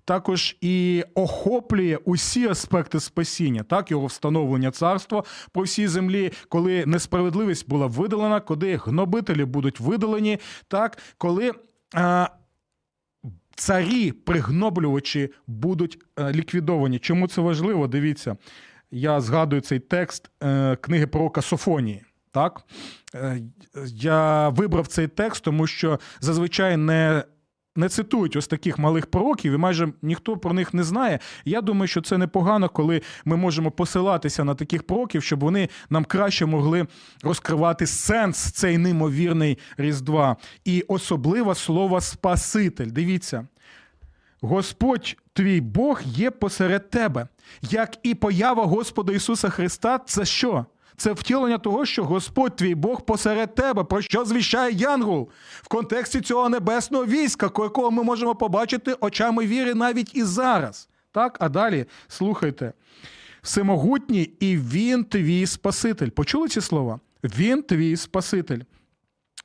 Також 0.05 0.57
і 0.61 1.03
охоплює 1.15 1.97
усі 2.05 2.47
аспекти 2.47 2.99
спасіння, 2.99 3.63
так 3.63 3.91
його 3.91 4.05
встановлення 4.05 4.71
царства 4.71 5.23
по 5.51 5.61
всій 5.61 5.87
землі, 5.87 6.31
коли 6.47 6.85
несправедливість 6.85 7.69
була 7.69 7.87
видалена, 7.87 8.39
коли 8.39 8.75
гнобителі 8.75 9.45
будуть 9.45 9.79
видалені, 9.79 10.39
так 10.67 10.97
коли 11.17 11.51
е, 11.95 12.27
царі, 13.55 14.11
пригноблювачі 14.11 15.29
будуть 15.47 15.99
е, 16.19 16.31
ліквідовані. 16.31 16.99
Чому 16.99 17.27
це 17.27 17.41
важливо? 17.41 17.87
Дивіться, 17.87 18.37
я 18.91 19.21
згадую 19.21 19.61
цей 19.61 19.79
текст 19.79 20.29
е, 20.43 20.75
книги 20.75 21.07
пророка 21.07 21.41
Софонії. 21.41 22.03
Так, 22.31 22.65
Е, 23.15 23.41
я 23.87 24.49
вибрав 24.49 24.87
цей 24.87 25.07
текст, 25.07 25.43
тому 25.43 25.67
що 25.67 25.99
зазвичай 26.19 26.77
не. 26.77 27.23
Не 27.75 27.89
цитують 27.89 28.35
ось 28.35 28.47
таких 28.47 28.79
малих 28.79 29.05
пророків, 29.05 29.53
і 29.53 29.57
майже 29.57 29.93
ніхто 30.01 30.37
про 30.37 30.53
них 30.53 30.73
не 30.73 30.83
знає. 30.83 31.19
Я 31.45 31.61
думаю, 31.61 31.87
що 31.87 32.01
це 32.01 32.17
непогано, 32.17 32.69
коли 32.69 33.01
ми 33.25 33.35
можемо 33.35 33.71
посилатися 33.71 34.43
на 34.43 34.55
таких 34.55 34.83
пророків, 34.83 35.23
щоб 35.23 35.39
вони 35.39 35.69
нам 35.89 36.05
краще 36.05 36.45
могли 36.45 36.87
розкривати 37.23 37.87
сенс 37.87 38.37
цей 38.51 38.77
неймовірний 38.77 39.57
Різдва. 39.77 40.35
І 40.65 40.85
особливо 40.87 41.55
слово 41.55 42.01
Спаситель. 42.01 42.87
Дивіться, 42.87 43.47
Господь 44.41 45.17
твій 45.33 45.61
Бог 45.61 46.01
є 46.05 46.31
посеред 46.31 46.89
тебе, 46.89 47.27
як 47.61 47.97
і 48.03 48.15
поява 48.15 48.65
Господа 48.65 49.13
Ісуса 49.13 49.49
Христа, 49.49 49.97
це 49.97 50.25
що? 50.25 50.65
Це 50.99 51.13
втілення 51.13 51.57
того, 51.57 51.85
що 51.85 52.03
Господь 52.03 52.55
твій 52.55 52.75
Бог 52.75 53.05
посеред 53.05 53.55
тебе, 53.55 53.83
про 53.83 54.01
що 54.01 54.25
звіщає 54.25 54.73
Янгул 54.73 55.29
в 55.61 55.67
контексті 55.67 56.21
цього 56.21 56.49
небесного 56.49 57.05
війська, 57.05 57.45
якого 57.45 57.91
ми 57.91 58.03
можемо 58.03 58.35
побачити 58.35 58.95
очами 58.99 59.47
віри 59.47 59.73
навіть 59.73 60.15
і 60.15 60.23
зараз. 60.23 60.89
Так, 61.11 61.37
а 61.39 61.49
далі 61.49 61.85
слухайте. 62.07 62.73
Всемогутній, 63.41 64.31
і 64.39 64.57
він 64.57 65.03
твій 65.03 65.45
Спаситель. 65.45 66.09
Почули 66.09 66.47
ці 66.47 66.61
слова? 66.61 66.99
Він 67.23 67.63
твій 67.63 67.97
Спаситель. 67.97 68.59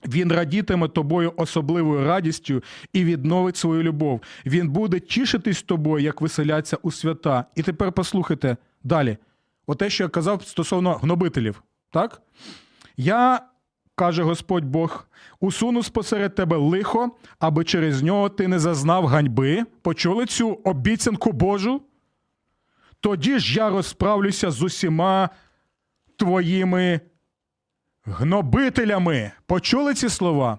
Він 0.06 0.32
радітиме 0.32 0.88
тобою 0.88 1.32
особливою 1.36 2.04
радістю 2.04 2.62
і 2.92 3.04
відновить 3.04 3.56
свою 3.56 3.82
любов. 3.82 4.20
Він 4.46 4.68
буде 4.68 5.00
тішитись 5.00 5.62
тобою, 5.62 6.04
як 6.04 6.20
веселяться 6.20 6.76
у 6.82 6.92
свята. 6.92 7.44
І 7.54 7.62
тепер 7.62 7.92
послухайте 7.92 8.56
далі. 8.84 9.16
Оте, 9.66 9.90
що 9.90 10.04
я 10.04 10.08
казав 10.08 10.42
стосовно 10.42 10.94
гнобителів. 10.94 11.62
Так? 11.90 12.22
Я, 12.96 13.40
каже 13.94 14.22
Господь 14.22 14.64
Бог, 14.64 15.08
усуну 15.40 15.82
спосеред 15.82 16.34
тебе 16.34 16.56
лихо, 16.56 17.10
аби 17.38 17.64
через 17.64 18.02
нього 18.02 18.28
ти 18.28 18.48
не 18.48 18.58
зазнав 18.58 19.06
ганьби. 19.06 19.64
Почули 19.82 20.26
цю 20.26 20.52
обіцянку 20.64 21.32
Божу? 21.32 21.82
Тоді 23.00 23.38
ж 23.38 23.58
я 23.58 23.70
розправлюся 23.70 24.50
з 24.50 24.62
усіма 24.62 25.28
твоїми 26.16 27.00
гнобителями. 28.04 29.32
Почули 29.46 29.94
ці 29.94 30.08
слова? 30.08 30.58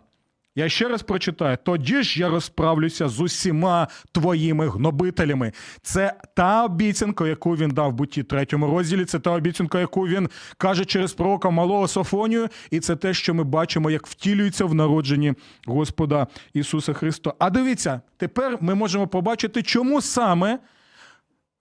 Я 0.57 0.69
ще 0.69 0.87
раз 0.87 1.03
прочитаю: 1.03 1.57
тоді 1.63 2.03
ж 2.03 2.19
я 2.19 2.29
розправлюся 2.29 3.07
з 3.07 3.19
усіма 3.19 3.87
твоїми 4.11 4.69
гнобителями. 4.69 5.51
Це 5.81 6.13
та 6.35 6.65
обіцянка, 6.65 7.27
яку 7.27 7.55
він 7.55 7.69
дав 7.69 7.89
в 7.91 7.93
буті 7.93 8.23
третьому 8.23 8.67
розділі. 8.67 9.05
Це 9.05 9.19
та 9.19 9.31
обіцянка, 9.31 9.79
яку 9.79 10.07
він 10.07 10.29
каже 10.57 10.85
через 10.85 11.13
пророка 11.13 11.49
малого 11.49 11.87
Софонію, 11.87 12.47
і 12.71 12.79
це 12.79 12.95
те, 12.95 13.13
що 13.13 13.33
ми 13.33 13.43
бачимо, 13.43 13.91
як 13.91 14.07
втілюється 14.07 14.65
в 14.65 14.73
народженні 14.73 15.33
Господа 15.67 16.27
Ісуса 16.53 16.93
Христа. 16.93 17.33
А 17.39 17.49
дивіться, 17.49 18.01
тепер 18.17 18.57
ми 18.61 18.75
можемо 18.75 19.07
побачити, 19.07 19.63
чому 19.63 20.01
саме 20.01 20.59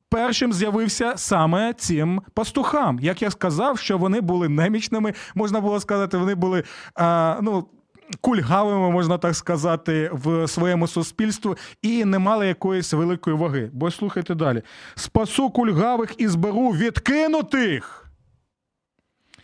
першим 0.08 0.52
з'явився 0.52 1.12
саме 1.16 1.72
цим 1.72 2.22
пастухам. 2.34 2.98
Як 3.00 3.22
я 3.22 3.30
сказав, 3.30 3.78
що 3.78 3.98
вони 3.98 4.20
були 4.20 4.48
немічними, 4.48 5.12
можна 5.34 5.60
було 5.60 5.80
сказати, 5.80 6.16
вони 6.16 6.34
були 6.34 6.64
а, 6.94 7.38
ну. 7.42 7.68
Кульгавими, 8.20 8.90
можна 8.90 9.18
так 9.18 9.36
сказати, 9.36 10.10
в 10.12 10.48
своєму 10.48 10.88
суспільстві 10.88 11.50
і 11.82 12.04
не 12.04 12.18
мали 12.18 12.46
якоїсь 12.46 12.92
великої 12.92 13.36
ваги. 13.36 13.70
Бо 13.72 13.90
слухайте 13.90 14.34
далі: 14.34 14.62
спасу 14.94 15.50
кульгавих 15.50 16.14
і 16.18 16.28
зберу 16.28 16.70
відкинутих. 16.70 18.00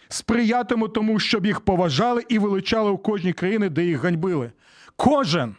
Сприятиму 0.09 0.89
тому, 0.89 1.19
щоб 1.21 1.47
їх 1.47 1.61
поважали 1.61 2.25
і 2.29 2.39
величали 2.39 2.91
у 2.91 2.99
кожній 2.99 3.33
країні, 3.33 3.69
де 3.69 3.85
їх 3.85 4.05
ганьбили. 4.05 4.53
Кожен 4.97 5.55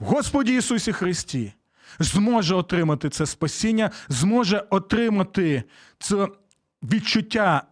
в 0.00 0.04
Господі 0.04 0.56
Ісусі 0.56 0.92
Христі 0.92 1.52
зможе 1.98 2.54
отримати 2.54 3.10
це 3.10 3.26
спасіння, 3.26 3.90
зможе 4.08 4.64
отримати 4.70 5.62
це 5.98 6.28
відчуття 6.82 7.62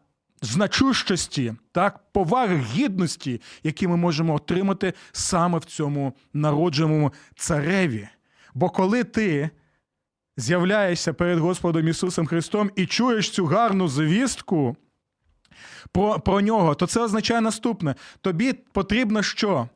значущості, 0.43 1.55
так, 1.73 2.01
поваги, 2.13 2.65
гідності, 2.75 3.41
які 3.63 3.89
ми 3.89 3.97
можемо 3.97 4.35
отримати 4.35 4.93
саме 5.13 5.59
в 5.59 5.65
цьому 5.65 6.13
народженому 6.33 7.13
цареві. 7.37 8.09
Бо 8.55 8.71
коли 8.71 9.05
ти 9.05 9.51
з'являєшся 10.37 11.13
перед 11.13 11.39
Господом 11.39 11.89
Ісусом 11.89 12.27
Христом 12.27 12.71
і 12.77 12.87
чуєш 12.87 13.31
цю 13.31 13.47
гарну 13.47 13.89
звістку 13.89 14.77
про, 15.93 16.21
про 16.21 16.41
нього, 16.41 16.75
то 16.75 16.87
це 16.87 17.01
означає 17.01 17.41
наступне: 17.41 17.95
тобі 18.21 18.53
потрібно 18.53 19.23
що? 19.23 19.69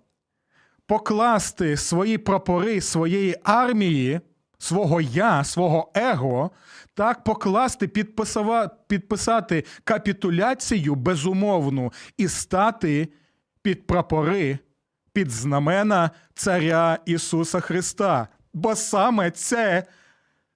Покласти 0.87 1.77
свої 1.77 2.19
прапори 2.19 2.81
своєї 2.81 3.37
армії, 3.45 4.21
свого 4.59 5.01
я, 5.01 5.45
свого 5.45 5.93
его, 5.95 6.51
так 6.95 7.25
покласти, 7.25 7.89
підписати 8.89 9.65
капітуляцію 9.85 10.95
безумовну 10.95 11.93
і 12.17 12.29
стати 12.29 13.09
під 13.63 13.87
прапори, 13.87 14.59
під 15.13 15.31
знамена 15.31 16.11
Царя 16.35 16.99
Ісуса 17.07 17.61
Христа. 17.61 18.29
Бо 18.53 18.75
саме 18.75 19.31
це 19.31 19.87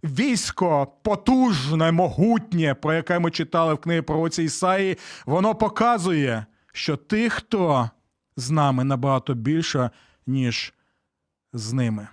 військо 0.05 0.87
потужне, 1.03 1.93
могутнє, 1.93 2.75
про 2.75 2.95
яке 2.95 3.19
ми 3.19 3.31
читали 3.31 3.75
в 3.75 3.79
книгі 3.79 4.01
пророці 4.01 4.43
Ісаї, 4.43 4.99
воно 5.27 5.55
показує, 5.55 6.47
що 6.73 6.97
тих, 6.97 7.33
хто 7.33 7.91
з 8.37 8.51
нами 8.51 8.85
набагато 8.85 9.35
більше, 9.35 9.91
ніж 10.27 10.75
з 11.53 11.73
ними. 11.73 12.09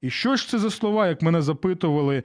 І 0.00 0.10
що 0.10 0.36
ж 0.36 0.48
це 0.48 0.58
за 0.58 0.70
слова, 0.70 1.08
як 1.08 1.22
мене 1.22 1.42
запитували, 1.42 2.22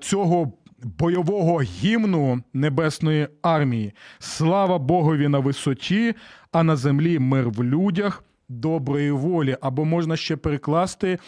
цього 0.00 0.52
бойового 0.82 1.60
гімну 1.60 2.42
Небесної 2.52 3.28
армії? 3.42 3.92
Слава 4.18 4.78
Богові 4.78 5.28
на 5.28 5.38
висоті, 5.38 6.14
а 6.52 6.62
на 6.62 6.76
землі 6.76 7.18
мир 7.18 7.50
в 7.50 7.64
людях 7.64 8.24
доброї 8.48 9.10
волі. 9.10 9.56
Або 9.60 9.84
можна 9.84 10.16
ще 10.16 10.36
перекласти 10.36 11.18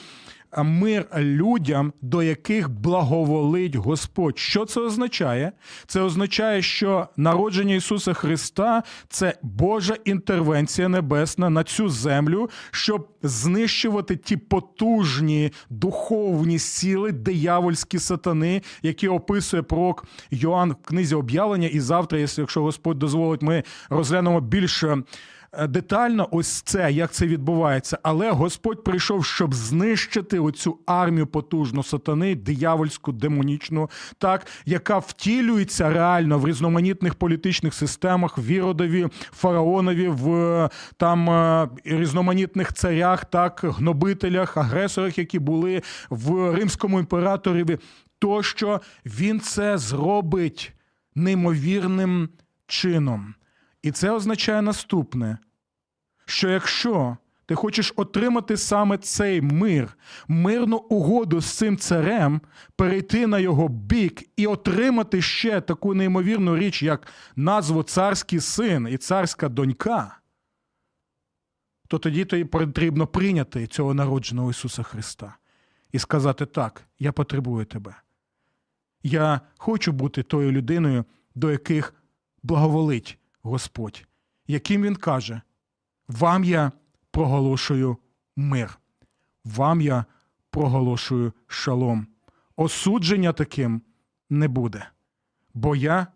мир 0.62 1.06
людям, 1.16 1.92
до 2.00 2.22
яких 2.22 2.70
благоволить 2.70 3.76
Господь. 3.76 4.38
Що 4.38 4.64
це 4.64 4.80
означає? 4.80 5.52
Це 5.86 6.00
означає, 6.00 6.62
що 6.62 7.08
народження 7.16 7.74
Ісуса 7.74 8.12
Христа 8.12 8.82
це 9.08 9.34
Божа 9.42 9.96
інтервенція 10.04 10.88
небесна 10.88 11.50
на 11.50 11.64
цю 11.64 11.88
землю, 11.88 12.50
щоб 12.70 13.08
знищувати 13.22 14.16
ті 14.16 14.36
потужні 14.36 15.52
духовні 15.70 16.58
сили, 16.58 17.12
диявольські 17.12 17.98
сатани, 17.98 18.62
які 18.82 19.08
описує 19.08 19.62
пророк 19.62 20.06
Йоанн 20.30 20.72
в 20.72 20.86
книзі 20.88 21.14
об'явлення. 21.14 21.68
І 21.68 21.80
завтра, 21.80 22.18
якщо 22.18 22.62
Господь 22.62 22.98
дозволить, 22.98 23.42
ми 23.42 23.62
розглянемо 23.90 24.40
більше. 24.40 25.02
Е, 25.58 25.66
Детально 25.66 26.28
ось 26.30 26.48
це, 26.48 26.92
як 26.92 27.12
це 27.12 27.26
відбувається, 27.26 27.98
але 28.02 28.30
Господь 28.30 28.84
прийшов, 28.84 29.24
щоб 29.24 29.54
знищити 29.54 30.38
оцю 30.38 30.78
армію 30.86 31.26
потужну 31.26 31.82
сатани, 31.82 32.34
диявольську, 32.34 33.12
демонічну, 33.12 33.90
так 34.18 34.46
яка 34.66 34.98
втілюється 34.98 35.90
реально 35.90 36.38
в 36.38 36.46
різноманітних 36.48 37.14
політичних 37.14 37.74
системах, 37.74 38.38
в 38.38 38.46
Іродові, 38.50 39.08
фараонові, 39.32 40.08
в 40.08 40.34
е, 40.34 40.70
там 40.96 41.30
е, 41.30 41.68
різноманітних 41.84 42.72
царях, 42.72 43.24
так 43.24 43.60
гнобителях, 43.64 44.56
агресорах, 44.56 45.18
які 45.18 45.38
були 45.38 45.82
в 46.10 46.54
римському 46.54 47.00
імператорі, 47.00 47.78
тощо 48.18 48.80
він 49.06 49.40
це 49.40 49.78
зробить 49.78 50.72
неймовірним 51.14 52.28
чином. 52.66 53.34
І 53.84 53.90
це 53.90 54.10
означає 54.10 54.62
наступне: 54.62 55.38
що 56.24 56.48
якщо 56.48 57.16
ти 57.46 57.54
хочеш 57.54 57.92
отримати 57.96 58.56
саме 58.56 58.98
цей 58.98 59.40
мир, 59.40 59.98
мирну 60.28 60.76
угоду 60.76 61.40
з 61.40 61.46
цим 61.46 61.76
царем, 61.76 62.40
перейти 62.76 63.26
на 63.26 63.38
його 63.38 63.68
бік 63.68 64.22
і 64.36 64.46
отримати 64.46 65.22
ще 65.22 65.60
таку 65.60 65.94
неймовірну 65.94 66.56
річ, 66.56 66.82
як 66.82 67.06
назву 67.36 67.82
царський 67.82 68.40
син 68.40 68.88
і 68.90 68.96
царська 68.96 69.48
донька, 69.48 70.18
то 71.88 71.98
тоді 71.98 72.24
тобі 72.24 72.44
потрібно 72.44 73.06
прийняти 73.06 73.66
цього 73.66 73.94
народженого 73.94 74.50
Ісуса 74.50 74.82
Христа 74.82 75.36
і 75.92 75.98
сказати: 75.98 76.46
так, 76.46 76.84
я 76.98 77.12
потребую 77.12 77.64
тебе. 77.64 77.94
Я 79.02 79.40
хочу 79.58 79.92
бути 79.92 80.22
тою 80.22 80.52
людиною, 80.52 81.04
до 81.34 81.50
яких 81.50 81.94
благоволить 82.42 83.18
Господь, 83.44 84.06
яким 84.46 84.82
Він 84.82 84.96
каже: 84.96 85.40
Вам 86.08 86.44
я 86.44 86.72
проголошую 87.10 87.96
мир, 88.36 88.78
вам 89.44 89.80
я 89.80 90.04
проголошую 90.50 91.32
шалом. 91.46 92.06
Осудження 92.56 93.32
таким 93.32 93.82
не 94.30 94.48
буде, 94.48 94.86
бо 95.54 95.76
я 95.76 96.06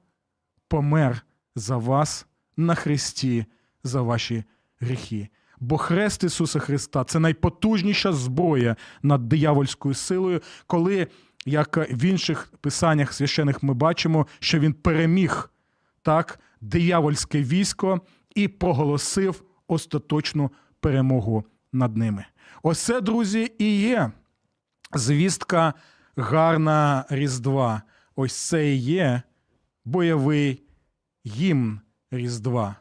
помер 0.69 1.23
за 1.55 1.77
вас 1.77 2.27
на 2.57 2.75
хресті 2.75 3.47
за 3.85 4.03
ваші 4.03 4.45
гріхи. 4.81 5.29
Бо 5.61 5.79
хрест 5.79 6.25
Ісуса 6.25 6.59
Христа 6.59 7.05
це 7.05 7.19
найпотужніша 7.19 8.13
зброя 8.13 8.77
над 9.03 9.29
диявольською 9.29 9.95
силою, 9.95 10.43
коли, 10.67 11.07
як 11.47 11.77
в 11.77 12.05
інших 12.05 12.53
писаннях 12.61 13.13
священих 13.13 13.63
ми 13.63 13.75
бачимо, 13.75 14.27
що 14.39 14.59
він 14.59 14.73
переміг 14.73 15.51
так 16.03 16.41
диявольське 16.61 17.43
військо 17.43 18.01
і 18.35 18.49
проголосив 18.49 19.45
остаточну 19.69 20.51
перемогу 20.81 21.45
над 21.73 21.97
ними. 21.97 22.25
Ось 22.63 22.79
це, 22.79 23.01
друзі, 23.01 23.53
і 23.59 23.81
є 23.81 24.13
звістка 24.95 25.75
гарна 26.17 27.05
Різдва. 27.11 27.83
Ось 28.17 28.37
це 28.37 28.75
і 28.75 28.77
є 28.77 29.23
бойовий 29.85 30.63
гімн 31.27 31.81
Різдва 32.11 32.77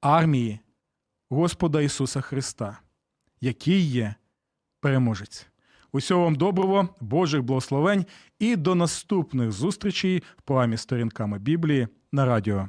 армії 0.00 0.60
Господа 1.30 1.80
Ісуса 1.80 2.20
Христа, 2.20 2.78
який 3.40 3.80
є 3.80 4.14
переможець. 4.80 5.46
Усього 5.92 6.24
вам 6.24 6.34
доброго, 6.34 6.88
Божих 7.00 7.42
благословень 7.42 8.06
і 8.38 8.56
до 8.56 8.74
наступних 8.74 9.52
зустрічей 9.52 10.22
в 10.36 10.42
програмі 10.42 10.76
сторінками 10.76 11.38
Біблії 11.38 11.88
на 12.12 12.24
радіо 12.24 12.68